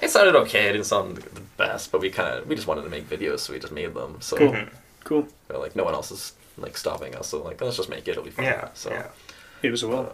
[0.00, 0.68] It sounded okay.
[0.68, 3.40] It didn't sound the best, but we kind of we just wanted to make videos,
[3.40, 4.16] so we just made them.
[4.20, 4.52] So Cool.
[4.52, 4.68] Mhm.
[5.04, 5.28] Cool.
[5.52, 7.28] uh, like no one else is like stopping us.
[7.28, 8.12] So like let's just make it.
[8.12, 8.44] It'll be fun.
[8.44, 8.90] yeah, So.
[8.90, 9.06] yeah.
[9.62, 10.12] It was a well.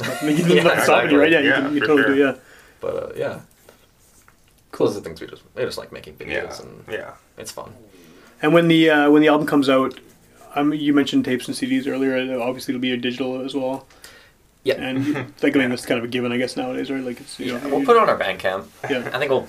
[0.00, 1.30] uh, You Yeah, not stopping you, right?
[1.32, 2.14] Yeah, you, Yeah, can, you totally sure.
[2.14, 2.20] do.
[2.20, 2.34] Yeah.
[2.80, 3.40] but uh, yeah,
[4.72, 4.86] Cool.
[4.88, 7.10] those are the things we just they just like making videos Yeah, and yeah.
[7.38, 7.72] it's fun.
[8.42, 9.98] And when the uh, when the album comes out,
[10.54, 12.16] um, you mentioned tapes and CDs earlier.
[12.40, 13.86] Obviously, it'll be a digital as well.
[14.66, 14.74] Yeah.
[14.74, 17.02] And like I mean, that's kind of a given, I guess nowadays, right?
[17.02, 17.60] Like it's you know.
[17.68, 18.66] We'll put it on our Bandcamp.
[18.90, 19.10] Yeah.
[19.12, 19.46] I think we'll,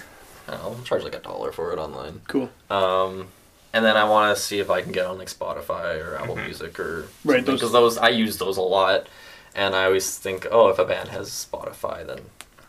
[0.47, 2.21] I don't know, we'll charge like a dollar for it online.
[2.27, 2.49] Cool.
[2.69, 3.27] Um,
[3.73, 6.35] and then I want to see if I can get on like Spotify or Apple
[6.35, 7.29] Music or Mm-hmm.
[7.29, 9.07] Right, those- because those I use those a lot,
[9.55, 12.19] and I always think, oh, if a band has Spotify, then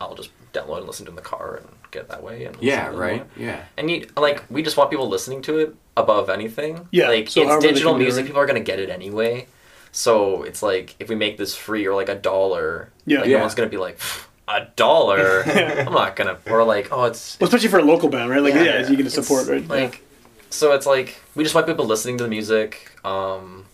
[0.01, 2.45] I'll just download and listen to it in the car and get that way.
[2.45, 3.17] And Yeah, right.
[3.17, 3.27] more.
[3.47, 3.63] Yeah.
[3.77, 6.87] And you like we just want people listening to it above anything.
[6.91, 8.21] Yeah, like so it's digital can do it, music.
[8.23, 8.27] right?
[8.27, 9.47] People are gonna get it anyway.
[9.91, 13.19] So it's like if we make this free or like a dollar, Yeah.
[13.21, 13.37] like, Yeah.
[13.37, 13.99] no one's gonna be like
[14.47, 15.43] a dollar.
[15.45, 16.37] I'm not gonna.
[16.49, 18.41] Or like oh, it's Well, especially for a local band, right?
[18.41, 18.89] Like yeah, Yeah.
[18.89, 19.67] you can it's support, right?
[19.67, 20.03] Like,
[20.49, 23.65] so it's like we just want people listening to the music, um,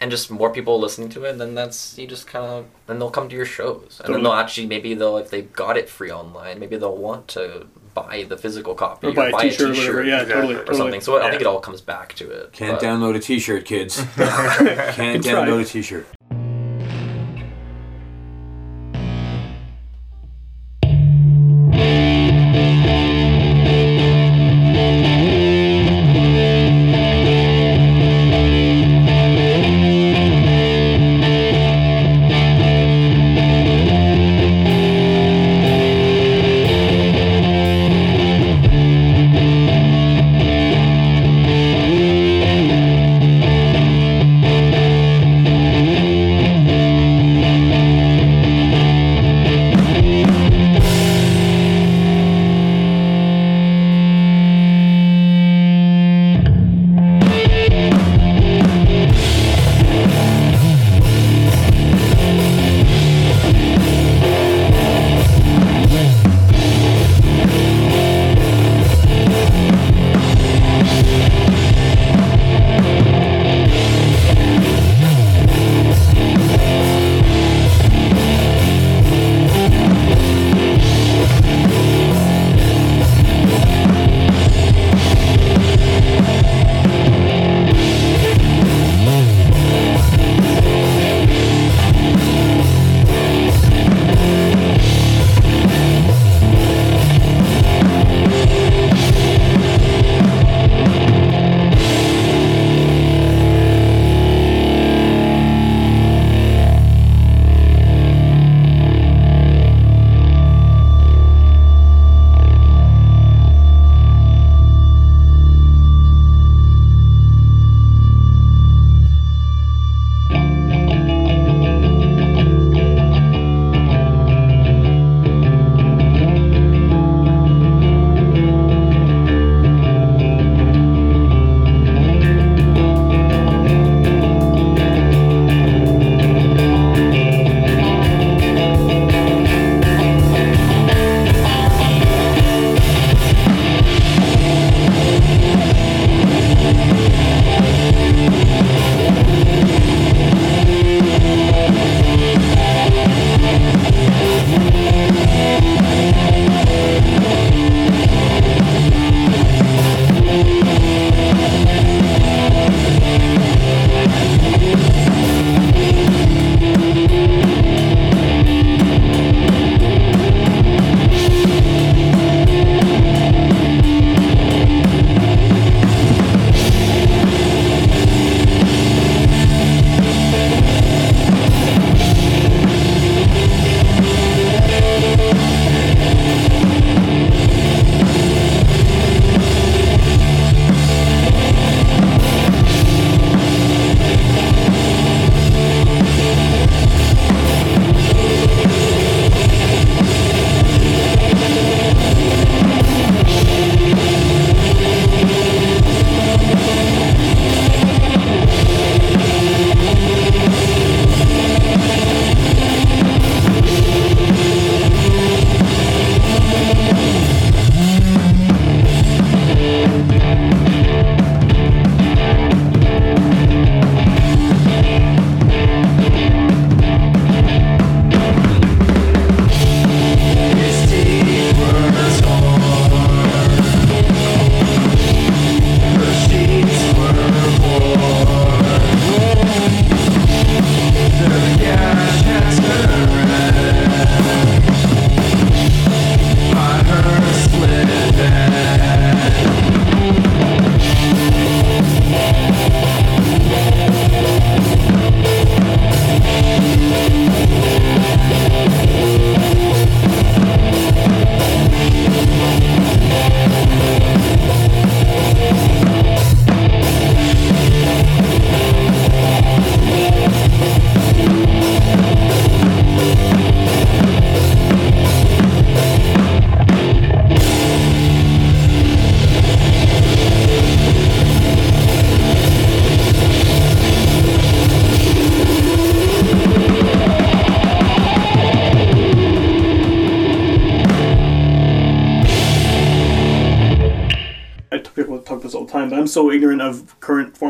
[0.00, 1.30] and just more people listening to it.
[1.30, 4.14] And then that's you just kind of then they'll come to your shows, and Totally.
[4.14, 7.66] then they'll actually maybe they'll if they got it free online, maybe they'll want to
[8.06, 10.04] buy the physical copy or buy a T-shirt or whatever.
[10.04, 10.34] Yeah, Exactly.
[10.34, 10.78] totally, Or or totally.
[10.78, 11.00] something.
[11.00, 12.52] So I think it all comes back to it.
[12.52, 13.96] Can't but- download a T-shirt, kids.
[14.16, 15.32] Can't Can try.
[15.32, 16.06] download a T-shirt.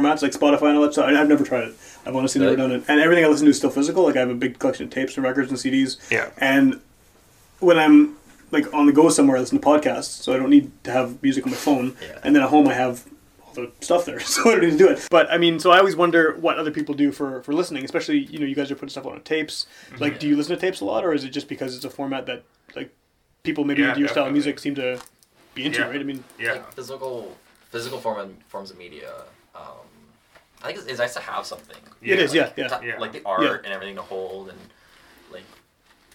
[0.09, 1.07] Formats like Spotify and all that stuff.
[1.07, 1.75] I, I've never tried it.
[2.07, 2.69] I've honestly never Really?
[2.69, 2.85] done it.
[2.89, 4.05] And everything I listen to is still physical.
[4.05, 5.99] Like I have a big collection of tapes and records and CDs.
[6.11, 6.31] Yeah.
[6.39, 6.81] And
[7.61, 8.17] when I'm
[8.51, 11.23] like on the go somewhere, I listen to podcasts, so I don't need to have
[11.23, 11.97] music on my phone.
[12.03, 12.19] Yeah.
[12.25, 13.05] And then at home, I have
[13.47, 15.07] all the stuff there, so I don't need to do it.
[15.11, 18.19] But I mean, so I always wonder what other people do for for listening, especially
[18.19, 19.67] you know, you guys are putting stuff on tapes.
[19.91, 20.03] Mm-hmm.
[20.03, 21.91] Like, do you listen to tapes a lot, or is it just because it's a
[21.91, 22.45] format that
[22.75, 22.95] like
[23.43, 24.53] people maybe Yeah, into your style of definitely.
[24.53, 25.01] music seem to
[25.55, 25.89] be into, Yeah.
[25.89, 26.01] right?
[26.01, 26.53] I mean, Yeah.
[26.53, 27.37] like physical
[27.71, 29.13] physical form and forms of media.
[30.63, 31.77] I think it's, it's nice to have something.
[32.03, 32.69] it is, yeah, Like, yeah.
[32.69, 32.99] to- Yeah.
[32.99, 33.57] Like the art Yeah.
[33.65, 34.59] and everything to hold and
[35.33, 35.45] like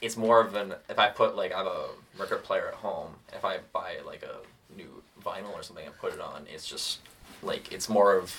[0.01, 1.85] it's more of an if I put like I have a
[2.17, 3.13] record player at home.
[3.33, 4.37] If I buy like a
[4.75, 6.99] new vinyl or something and put it on, it's just
[7.41, 8.35] like it's more of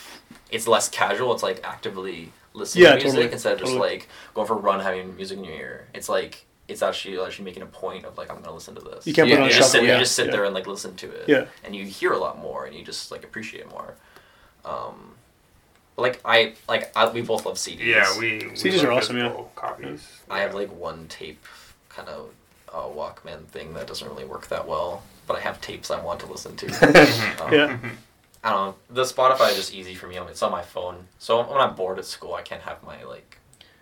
[0.50, 1.32] it's less casual.
[1.32, 3.90] It's like actively listening Yeah, to music totally, instead of just totally.
[3.90, 5.86] like going for a run having music in your ear.
[5.94, 9.06] It's like it's actually actually making a point of like I'm gonna listen to this.
[9.06, 9.80] You can't Yeah, put it on you just shuffle.
[9.80, 10.32] sit, yeah, you just sit yeah.
[10.32, 11.28] there and like listen to it.
[11.28, 11.46] Yeah.
[11.64, 13.94] And you hear a lot more, and you just like appreciate more.
[14.64, 15.23] Um, but,
[15.96, 17.80] like I like I, we both love CDs.
[17.84, 18.38] Yeah, we.
[18.38, 19.32] we CDs are awesome, yeah.
[19.54, 20.06] Copies.
[20.30, 21.44] I have like one tape
[21.88, 22.30] kind of
[22.72, 26.20] uh, Walkman thing that doesn't really work that well, but I have tapes I want
[26.20, 26.66] to listen to.
[27.44, 27.78] Um, Yeah,
[28.42, 28.74] I don't know.
[28.90, 30.18] The Spotify is just easy for me.
[30.18, 33.38] It's on my phone, so when I'm bored at school, I can't have my like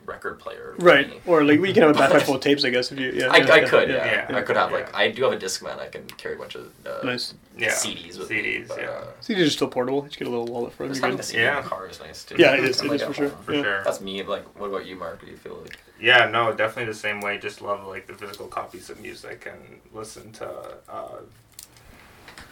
[0.07, 0.75] record player.
[0.79, 1.09] right.
[1.09, 1.21] me.
[1.27, 2.91] Or like we can have a backpack full of tapes, I guess.
[2.93, 3.97] If you, yeah, I, yeah, I could, yeah.
[4.05, 4.27] yeah.
[4.31, 4.37] yeah.
[4.37, 4.77] I could have Yeah.
[4.77, 5.79] like I do have a Discman.
[5.79, 7.35] I can carry a bunch of uh, Nice.
[7.57, 7.69] Yeah.
[7.71, 8.37] CDs with me.
[8.43, 8.89] CDs, But, yeah.
[8.89, 10.03] uh, CDs are still portable.
[10.03, 10.93] Just get a little wallet for them.
[10.93, 11.25] just You're having good.
[11.27, 11.59] CD Yeah.
[11.59, 12.37] in the car is nice too.
[12.39, 12.81] Yeah, it is.
[12.81, 13.29] I'm, It like, is for sure.
[13.31, 13.63] For Yeah.
[13.63, 13.85] sure.
[13.85, 14.23] That's me.
[14.23, 15.21] Like, what about you, Mark?
[15.21, 15.79] Do you feel like?
[16.01, 17.39] Yeah, no, definitely the same way.
[17.39, 20.49] Just love like the physical copies of music and listen to,
[20.89, 21.19] uh,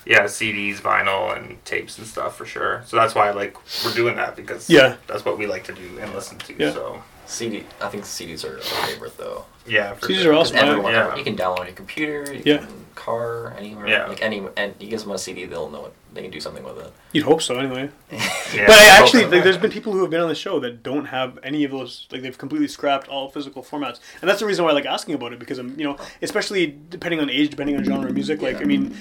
[0.06, 2.82] yeah, CDs, vinyl, and tapes and stuff for sure.
[2.86, 4.96] So that's why like we're doing that because Yeah.
[5.06, 6.54] that's what we like to do and listen to.
[6.56, 6.72] Yeah.
[6.72, 7.64] So CD.
[7.80, 9.44] I think CDs are my favorite though.
[9.66, 10.32] yeah, for CDs sure.
[10.32, 10.56] are awesome.
[10.56, 11.14] Everyone, Yeah.
[11.16, 12.58] you can download on your computer, you Yeah.
[12.58, 13.86] can car, anywhere.
[13.86, 14.06] Yeah.
[14.06, 15.92] Like any, and you give them a CD, they'll know it.
[16.12, 16.92] They can do something with it.
[17.12, 17.88] You'd hope so, anyway.
[18.52, 18.66] Yeah.
[18.66, 21.04] But I actually, like, there's been people who have been on the show that don't
[21.06, 22.08] have any of those.
[22.10, 25.14] Like, they've completely scrapped all physical formats, and that's the reason why I like asking
[25.14, 28.42] about it because I'm, you know, especially depending on age, depending on genre of music.
[28.42, 28.96] Like, I mean,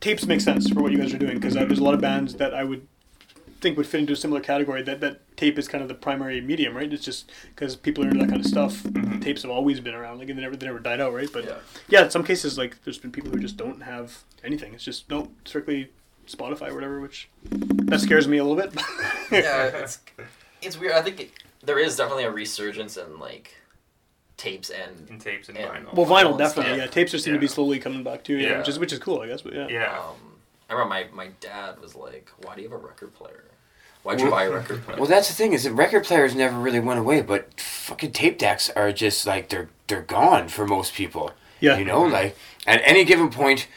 [0.00, 2.00] tapes make sense for what you guys are doing because uh, there's a lot of
[2.00, 2.86] bands that I would
[3.60, 4.82] think would fit into a similar category.
[4.82, 6.92] That that tape is kind of the primary medium, right?
[6.92, 8.84] It's just because people are into that kind of stuff.
[9.20, 10.18] Tapes have always been around.
[10.18, 11.28] Like, they never they never died out, right?
[11.32, 11.54] But Yeah.
[11.88, 14.74] yeah, in some cases, like, there's been people who just don't have anything.
[14.74, 15.90] It's just no strictly
[16.26, 18.74] Spotify or whatever, which that scares me a little bit.
[19.30, 20.00] yeah, it's
[20.62, 20.92] it's weird.
[20.92, 21.30] I think it,
[21.64, 23.54] there is definitely a resurgence in like
[24.36, 25.68] tapes and and tapes and Yeah.
[25.68, 25.94] vinyl.
[25.94, 26.64] Well, Vinyl vinyl definitely.
[26.74, 26.76] stuff.
[26.78, 28.36] Yeah, tapes just seem to be slowly coming back too.
[28.36, 28.58] Yeah, Yeah.
[28.58, 29.42] which is which is cool, I guess.
[29.42, 29.98] But yeah, yeah.
[29.98, 30.14] um,
[30.68, 33.44] I remember my my dad was like, "Why do you have a record player?
[34.02, 36.58] Why'd you buy a record player?" Well, that's the thing is that record players never
[36.58, 40.94] really went away, but fucking tape decks are just like they're they're gone for most
[40.94, 41.32] people.
[41.60, 42.36] yeah, You know, like
[42.66, 43.68] at any given point,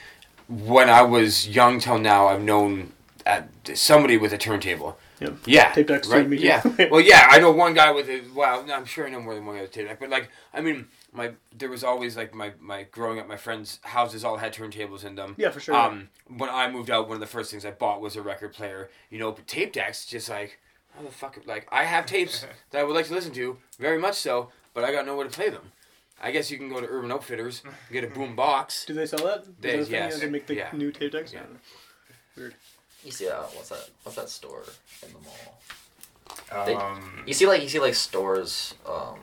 [0.47, 2.91] when I was young till now, I've known
[3.25, 4.97] uh, somebody with a turntable.
[5.19, 5.29] Yeah.
[5.45, 6.27] Yeah, Tape decks right?
[6.27, 6.43] me too.
[6.45, 8.21] Yeah, well, yeah, I know one guy with a.
[8.33, 10.09] Well, no, I'm sure I know more than one guy with a tape deck, but
[10.09, 14.23] like, I mean, my there was always like my my growing up, my friends' houses
[14.23, 15.35] all had turntables in them.
[15.37, 15.75] Yeah, for sure.
[15.75, 18.53] Um, when I moved out, one of the first things I bought was a record
[18.53, 18.89] player.
[19.09, 20.59] You know, but tape decks, just like,
[20.95, 21.37] how the fuck?
[21.45, 24.83] Like, I have tapes that I would like to listen to, very much so, but
[24.85, 25.73] I got nowhere to play them.
[26.21, 27.61] I guess you can go to Urban Outfitters,
[27.91, 28.85] get a boom box.
[28.85, 29.45] Do they sell that?
[29.61, 29.91] They- that a thing?
[29.93, 30.13] yes.
[30.13, 30.69] Yeah, they make the Yeah.
[30.73, 31.33] new tape decks.
[31.33, 31.41] Yeah.
[32.37, 32.55] Weird.
[33.03, 33.37] You see that?
[33.55, 33.89] What's that?
[34.03, 34.63] What's that store
[35.05, 36.65] in the mall?
[36.65, 38.73] they- Um, You see like you see like stores.
[38.85, 39.19] Um,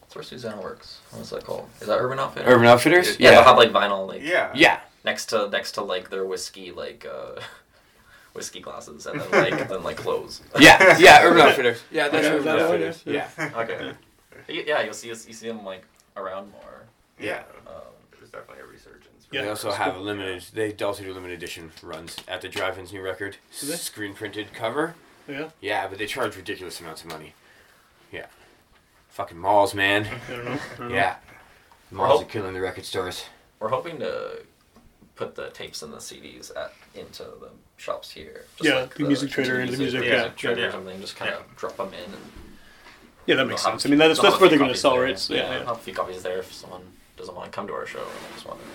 [0.00, 0.98] that's where Susanna works.
[1.10, 1.68] What's that called?
[1.80, 2.52] Is that Urban Outfitters?
[2.52, 3.20] Urban Outfitters?
[3.20, 3.44] Yeah, they'll Yeah.
[3.46, 4.50] have like vinyl like yeah.
[4.54, 4.80] Yeah.
[5.04, 7.40] next to next to like their whiskey like uh,
[8.34, 10.40] whiskey glasses and then like then like clothes.
[10.58, 11.82] Yeah, yeah, Urban Outfitters.
[11.90, 13.02] Yeah, that's Okay, Urban that Outfitters.
[13.04, 13.28] yeah.
[13.38, 13.60] Yeah.
[13.60, 13.92] Okay.
[14.48, 15.84] Yeah, you'll see you see them like
[16.16, 16.86] around more.
[17.18, 17.42] Yeah.
[17.66, 17.82] Um,
[18.12, 18.95] There's definitely a resurgence.
[19.32, 19.42] Yeah.
[19.42, 20.44] They also have a limited.
[20.52, 23.36] They also do limited edition runs at the Drive-In's new record.
[23.60, 23.74] Do they?
[23.74, 24.94] Screen printed cover.
[25.28, 27.34] Oh, yeah, Yeah, but they charge ridiculous amounts of money.
[28.12, 28.26] Yeah.
[29.10, 30.06] Fucking malls, man.
[30.28, 30.52] I don't know.
[30.52, 30.90] I don't.
[30.90, 31.16] Yeah.
[31.90, 33.24] Malls Well- are killing the record stores.
[33.58, 34.42] we're hoping to
[35.16, 37.48] put the tapes and the CDs at into the
[37.78, 38.44] shops here.
[38.60, 40.66] Yeah, the music trader into music, the yeah, music trader yeah.
[40.68, 41.00] or something.
[41.00, 42.12] Just kind of drop them in.
[42.12, 42.22] And
[43.26, 43.86] Yeah, that makes have- sense.
[43.86, 45.02] I mean, that's that's where they're going to sell, there.
[45.04, 45.18] right?
[45.18, 45.66] So, yeah, yeah, they'll yeah.
[45.66, 46.82] have a few copies there if someone
[47.16, 48.66] doesn't want to come to our show and they just want to,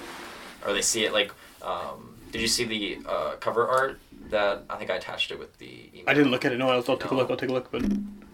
[0.65, 1.31] or they see it like.
[1.61, 3.99] Um, did you see the uh, cover art
[4.29, 6.05] that I think I attached it with the email?
[6.07, 6.57] I didn't look at it.
[6.57, 7.29] No, I'll, I'll take a look.
[7.29, 7.69] I'll take a look.
[7.71, 7.81] But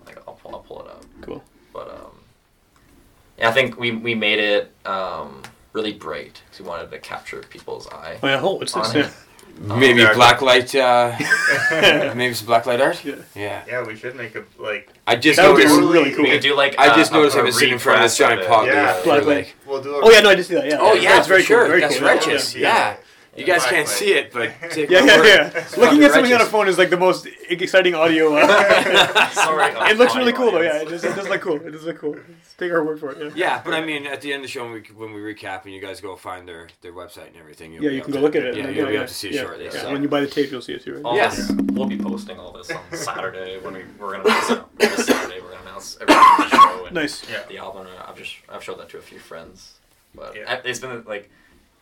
[0.05, 1.03] Like I'll pull, I'll pull it up.
[1.21, 1.43] cool.
[1.73, 2.11] But um,
[3.37, 5.41] yeah, I think we we made it um
[5.73, 8.17] really bright because we wanted to capture people's eye.
[8.23, 8.87] Oh yeah, oh, what's this?
[8.89, 9.07] On Yeah.
[9.07, 9.13] it.
[9.59, 10.13] Maybe yeah.
[10.13, 10.69] blacklight.
[10.79, 13.03] Uh, maybe some blacklight art.
[13.03, 13.15] Yeah.
[13.35, 13.63] Yeah.
[13.67, 14.89] Yeah, we should make a like.
[15.07, 15.91] I just That would be noticed.
[15.91, 16.23] really cool.
[16.25, 17.97] We could do like I just uh, noticed a- I've a been sitting in front
[17.99, 18.47] of this giant it.
[18.47, 18.95] pod Yeah.
[18.95, 19.25] leaf Blacklight.
[19.25, 19.55] like.
[19.83, 19.95] We'll do.
[19.99, 20.65] A, Oh yeah, no, I did see that.
[20.65, 20.77] Yeah.
[20.79, 21.59] Oh yeah, yeah, it's very for sure.
[21.61, 21.67] cool.
[21.69, 22.05] Very That's cool.
[22.07, 22.55] yeah, righteous.
[22.55, 22.61] yeah.
[22.61, 22.95] Yeah.
[23.37, 25.67] You guys can't see it, but take Yeah, yeah, yeah.
[25.77, 28.35] Looking at something on a phone is like the most exciting audio.
[28.35, 30.61] Uh, Sorry, it looks really cool though.
[30.61, 31.03] Yeah, it audience.
[31.03, 31.55] does, it does look cool.
[31.57, 32.13] It does look cool.
[32.15, 33.17] Let's take our word for it.
[33.19, 33.31] Yeah.
[33.35, 35.65] Yeah, but I mean, at the end of the show, when we, when we recap
[35.65, 38.11] and you guys go find their, their website and everything, you'll Yeah, be you can
[38.13, 38.55] go to- look at it.
[38.55, 39.65] Yeah, and- you'll be yeah, able to see it yeah, shortly.
[39.65, 39.71] yeah.
[39.71, 39.91] so.
[39.91, 40.95] When you buy the tape, you'll see it too.
[40.95, 41.05] Right?
[41.05, 41.37] All Yes.
[41.37, 44.61] this, we'll be posting all this on Saturday when we we're gonna announce it.
[44.79, 47.29] This Saturday we're gonna announce everything on the show and Nice.
[47.29, 47.43] Yeah.
[47.47, 47.85] the album.
[48.03, 49.73] I've just I've showed that to a few friends,
[50.15, 50.51] but Yeah.
[50.63, 51.29] I- it's been like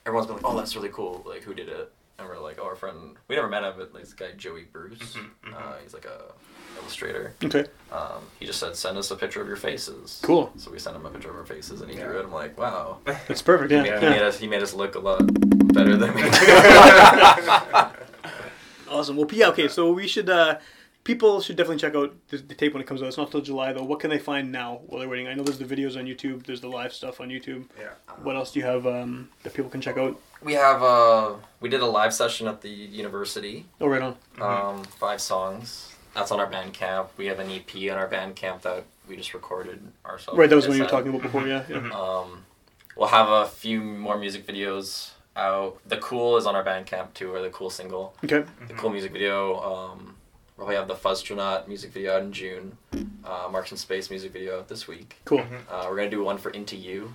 [0.06, 1.24] everyone's been like, oh, that's really cool.
[1.28, 1.92] Like, who did it?
[2.18, 3.16] And we're like, oh, our friend.
[3.28, 5.00] We never met him, but like, this guy Joey Bruce.
[5.00, 6.32] Mm-hmm, Uh, he's like a
[6.80, 7.34] illustrator.
[7.44, 7.66] Okay.
[7.92, 10.20] Um, he just said, send us a picture of your faces.
[10.24, 10.52] Cool.
[10.58, 12.24] So we sent him a picture of our faces, and he drew it.
[12.26, 13.00] I'm like, wow.
[13.06, 13.72] That's perfect.
[13.72, 13.84] Yeah.
[13.84, 14.00] He, yeah.
[14.00, 14.40] he made us.
[14.40, 15.20] He made us look a lot
[15.74, 17.92] better than we did.
[18.90, 19.18] Awesome.
[19.18, 19.48] Well, yeah.
[19.50, 19.68] Okay.
[19.68, 20.30] So we should.
[20.30, 20.60] uh
[21.06, 23.08] People should definitely check out the, the tape when it comes out.
[23.08, 23.84] It's not till July though.
[23.84, 25.28] What can they find now while they're waiting?
[25.28, 26.46] I know there's the videos on YouTube.
[26.46, 27.66] There's the live stuff on YouTube.
[27.80, 27.92] Yeah.
[28.24, 30.20] What else do you have um, that people can check out?
[30.46, 30.82] we have.
[30.82, 33.66] Uh, we did a live session at the university.
[33.82, 34.16] Oh, right on.
[34.40, 35.94] Um, five songs.
[36.14, 37.10] That's on our Bandcamp.
[37.18, 40.38] We have an EP on our Bandcamp that we just recorded ourselves.
[40.38, 40.50] Right.
[40.50, 41.46] That was when you were talking about before.
[41.48, 41.64] Yeah.
[41.70, 41.90] yeah.
[41.90, 42.46] Um,
[42.96, 45.78] we'll have a few more music videos out.
[45.88, 48.16] The Cool is on our Bandcamp too, or the Cool single.
[48.24, 48.46] Okay.
[48.68, 49.60] The Cool music video.
[49.60, 50.15] Um,
[50.58, 52.78] we'll have the Fuzztronaut music video out in June.
[53.24, 55.18] Uh, Marks in Space music video out this week.
[55.26, 55.44] Cool.
[55.70, 57.14] Uh, we're gonna do one for Into You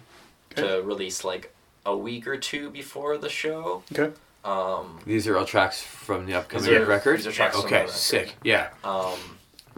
[0.57, 1.55] to release like
[1.87, 3.83] a week or two before the show.
[3.97, 4.13] Okay.
[4.45, 7.19] Um, These are all tracks from the upcoming These are- record.
[7.19, 7.93] these are tracks from the okay, record.
[7.95, 8.35] sick.
[8.43, 9.19] Yeah, um,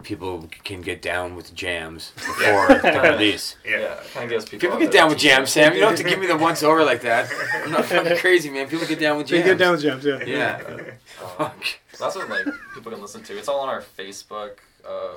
[0.03, 3.55] people can get down with jams before the release.
[3.65, 3.79] Yeah.
[3.79, 4.59] yeah, kind of gives people.
[4.69, 5.73] People get down with jams, Sam.
[5.73, 7.31] You don't have to give me the once over like that.
[7.63, 8.67] I'm not fucking crazy, man.
[8.67, 9.51] People get down with So you jams.
[9.51, 10.05] get down with jams.
[10.05, 10.23] Yeah.
[10.25, 10.93] Yeah.
[11.39, 11.51] Um,
[11.93, 13.37] so that's what like people can listen to.
[13.37, 15.15] It's all on our Facebook, uh,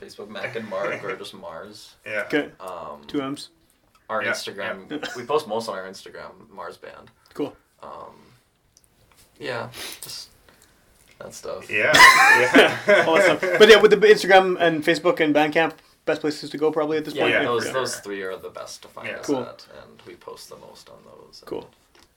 [0.00, 1.94] Facebook Mac and Mark or just Mars.
[2.06, 2.22] Yeah.
[2.26, 2.50] Okay.
[2.60, 3.50] Um, Two M's.
[4.08, 5.16] our Yeah, Instagram.
[5.16, 7.10] We post most on our Instagram, Mars Band.
[7.34, 7.54] Cool.
[7.82, 8.14] Um,
[9.38, 9.68] yeah,
[10.00, 10.30] just
[11.18, 11.70] that stuff.
[11.70, 11.92] Yeah.
[11.94, 13.04] Yeah.
[13.06, 13.58] All that stuff.
[13.58, 15.72] But yeah, with the Instagram and Facebook and Bandcamp,
[16.04, 17.44] best places to go probably at this Yeah, point.
[17.44, 17.72] those Yeah.
[17.72, 19.16] those three are the best to find Yeah.
[19.16, 19.40] us Cool.
[19.42, 21.42] at, and we post the most on those.
[21.46, 21.68] Cool.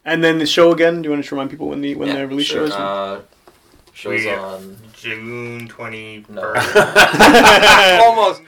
[0.05, 1.01] And then the show again.
[1.01, 2.67] Do you want to remind people when the when Yeah, the release sure.
[2.67, 2.73] shows?
[2.73, 3.21] Uh,
[3.93, 4.77] shows We- on.
[4.93, 6.53] June twenty No.
[8.03, 8.41] almost,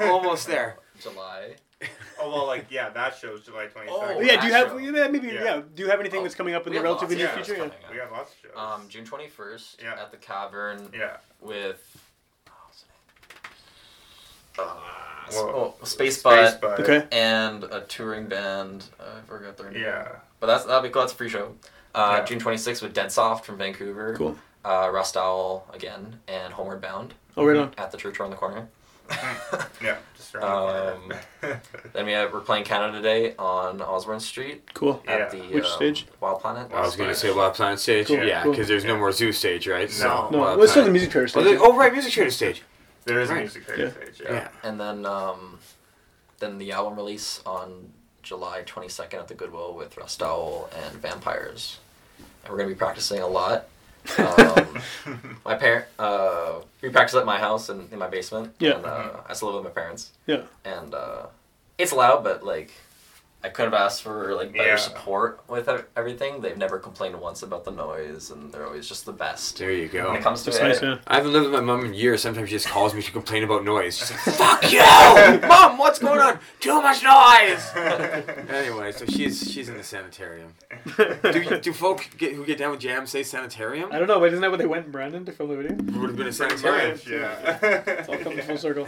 [0.00, 0.76] almost there.
[1.00, 1.56] July.
[2.24, 4.16] Oh well, like yeah, that show's July twenty Oh, second.
[4.16, 4.40] Oh, yeah.
[4.40, 4.76] Do you have show.
[4.78, 5.44] yeah, maybe yeah.
[5.44, 5.62] Yeah.
[5.74, 7.54] Do you have anything Oh, that's coming up in the relatively near future?
[7.56, 7.70] Yeah.
[7.92, 8.10] We up.
[8.10, 8.50] got lots of shows.
[8.56, 9.92] Um, June twenty first Yeah.
[10.00, 11.16] at the Cavern yeah.
[11.40, 11.82] with.
[14.58, 14.82] Oh,
[15.24, 15.36] what's?
[15.36, 16.80] Well, oh, Space Space Butt Bud.
[16.80, 17.06] Okay.
[17.10, 18.84] and a touring band.
[19.00, 19.82] I forgot their name.
[19.82, 20.08] Yeah.
[20.40, 21.02] But that's that'll be cool.
[21.02, 21.54] That's a free show.
[21.94, 22.24] Uh, Yeah.
[22.24, 24.14] June twenty sixth with Dead Soft from Vancouver.
[24.16, 24.36] Cool.
[24.64, 27.74] Uh, Rust Owl again and Homeward Bound Oh, right on.
[27.76, 28.68] at the church around the corner.
[29.82, 29.96] Yeah.
[30.16, 31.56] Just around Um, the.
[31.92, 35.02] Then we have we're playing Canada Day on Osborne Street Cool.
[35.04, 35.12] Yeah.
[35.12, 36.06] at the Which um, stage?
[36.20, 36.70] Wild Planet.
[36.72, 38.06] I was gonna say Wild Planet stage.
[38.08, 38.52] Cool, yeah, cool.
[38.52, 39.90] because there's no more Zoo stage, right?
[40.00, 40.28] No.
[40.30, 40.92] No, Wild well, it's still the Planet.
[40.92, 41.44] music trader Oh, stage.
[41.44, 42.62] there- oh, right, music trader stage.
[43.04, 43.40] there is a Right.
[43.40, 43.76] music Yeah.
[43.84, 43.90] yeah.
[43.90, 44.20] stage.
[44.24, 44.32] Yeah.
[44.32, 44.48] Yeah.
[44.62, 45.58] And then um,
[46.38, 47.92] then the album release on
[48.22, 51.78] July 22nd at the Goodwill with Rust Owl and Vampires.
[52.42, 53.66] And we're going to be practicing a lot.
[54.18, 54.78] Um,
[55.44, 58.54] my parent, uh, we practice at my house and in my basement.
[58.58, 58.76] Yeah.
[58.76, 60.12] And, uh, I still live with my parents.
[60.26, 60.42] Yeah.
[60.64, 61.26] And uh,
[61.78, 62.72] it's loud, but like,
[63.44, 64.76] I could have asked for like better Yeah.
[64.76, 66.40] support with everything.
[66.40, 69.58] They've never complained once about the noise, and they're always just the best.
[69.58, 70.08] There you go.
[70.08, 70.82] When it comes to That's it, nice.
[70.82, 70.96] Yeah.
[71.06, 72.22] I haven't lived with my mom in years.
[72.22, 73.98] Sometimes she just calls me to complain about noise.
[73.98, 74.20] She's like,
[74.62, 74.80] "Fuck you,
[75.48, 75.76] mom!
[75.76, 76.38] What's going on?
[76.60, 77.70] Too much noise."
[78.48, 80.54] anyway, so she's she's in the sanitarium.
[80.96, 83.92] Do do folk get, who get down with jam say sanitarium?
[83.92, 85.72] I don't know, but isn't that where they went in Brandon to film the video?
[85.72, 86.92] It Would have been a sanitarium.
[86.92, 87.58] much, yeah.
[87.98, 88.86] It's all coming full circle.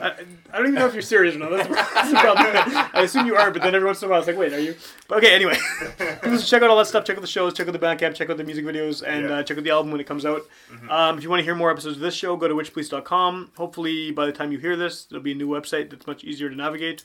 [0.00, 0.08] I,
[0.52, 1.50] I don't even know if you're serious or not.
[1.50, 2.46] That's, that's the problem.
[2.94, 4.60] I assume you are, but then every once in a while it's like, wait, are
[4.60, 4.74] you?
[5.08, 5.56] But okay, anyway.
[6.44, 7.04] Check out all that stuff.
[7.04, 9.36] Check out the shows, check out the Bandcamp, check out the music videos, and Yeah.
[9.36, 10.42] uh, check out the album when it comes out.
[10.90, 13.52] Um, if you want to hear more episodes of this show, go to witchpolice.com.
[13.56, 16.48] Hopefully, by the time you hear this, there'll be a new website that's much easier
[16.50, 17.04] to navigate.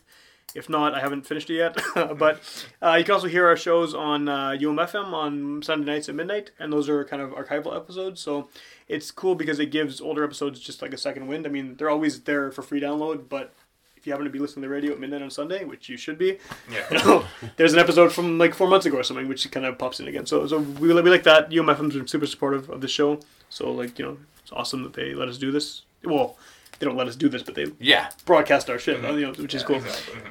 [0.54, 1.78] If not, I haven't finished it yet.
[2.18, 2.42] but
[2.82, 6.52] uh, you can also hear our shows on uh, UMFM on Sunday nights at midnight,
[6.60, 8.20] and those are kind of archival episodes.
[8.20, 8.50] So
[8.92, 11.46] it's cool because it gives older episodes just like a second wind.
[11.46, 13.54] I mean, they're always there for free download, but
[13.98, 15.96] if you happen to be listening to the radio at midnight on Sunday, which you
[15.98, 16.38] should be,
[16.72, 17.24] Yeah.
[17.58, 20.08] there's an episode from like four months ago or something, which kind of pops in
[20.08, 20.26] again.
[20.26, 21.50] So, so we, we like that.
[21.52, 23.20] UMFM's been super supportive of the show.
[23.50, 25.84] So, like, you know, it's awesome that they let us do this.
[26.04, 26.36] Well,
[26.80, 28.10] they don't let us do this, but they Yeah.
[28.26, 29.82] broadcast our shit, you know, which is cool.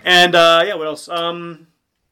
[0.05, 1.09] And uh, yeah, what else?
[1.09, 1.69] Um,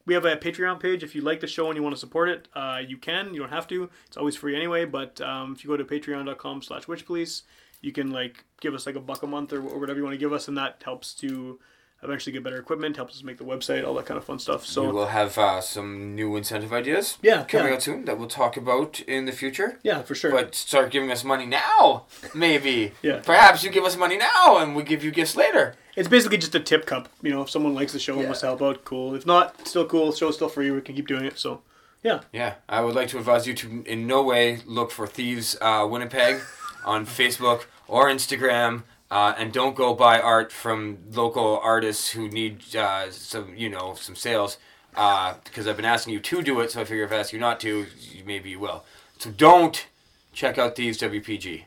[0.09, 1.03] we have a Patreon page.
[1.03, 3.35] If you like the show and you want to support it, uh, you can.
[3.35, 3.91] You don't have to.
[4.07, 4.87] It's always free anyway.
[4.87, 7.43] But um, if you go to patreon.com slash witchpolice,
[7.83, 10.15] you can like give us like a buck a month or, or whatever you want
[10.15, 11.61] to give us, and that helps to
[12.03, 14.65] eventually get better equipment, helps us make the website, all that kind of fun stuff.
[14.65, 17.75] So we will have uh, some new incentive ideas Yeah, coming yeah.
[17.75, 19.79] out soon that we'll talk about in the future.
[19.83, 20.31] yeah, for sure.
[20.31, 22.93] But start giving us money now, maybe.
[23.03, 23.21] Yeah.
[23.25, 25.75] Perhaps you give us money now and we give you gifts later.
[25.97, 27.09] It's basically just a tip cup.
[27.23, 29.15] You know, if someone likes the show and wants to help out, cool.
[29.17, 30.13] If not, still cool.
[30.13, 30.71] Show's still free.
[30.71, 31.39] We can keep doing it.
[31.39, 31.63] So,
[32.05, 32.21] yeah.
[32.33, 35.85] Yeah, I would like to advise you to in no way look for Thieves uh,
[35.91, 36.41] Winnipeg
[36.85, 42.75] on Facebook or Instagram, uh, and don't go buy art from local artists who need
[42.77, 44.59] uh, some, you know, some sales.
[44.97, 47.33] Uh, because I've been asking you to do it, so I figure if I ask
[47.33, 47.87] you not to,
[48.27, 48.85] maybe you will.
[49.19, 49.87] So don't
[50.33, 51.65] check out Thieves WPG.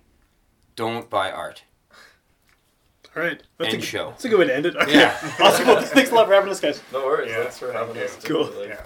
[0.75, 1.63] Don't buy art.
[3.15, 3.41] All right.
[3.57, 4.09] That's End a, show.
[4.11, 4.75] That's a good way to end it.
[4.75, 4.93] Okay.
[4.93, 5.17] Yeah.
[5.39, 5.65] awesome.
[5.83, 6.81] Thanks a lot for having us, guys.
[6.93, 7.29] No worries.
[7.29, 8.03] Yeah, Thanks for having you.
[8.03, 8.17] us.
[8.17, 8.33] too.
[8.33, 8.51] Cool.
[8.59, 8.85] Like, Yeah.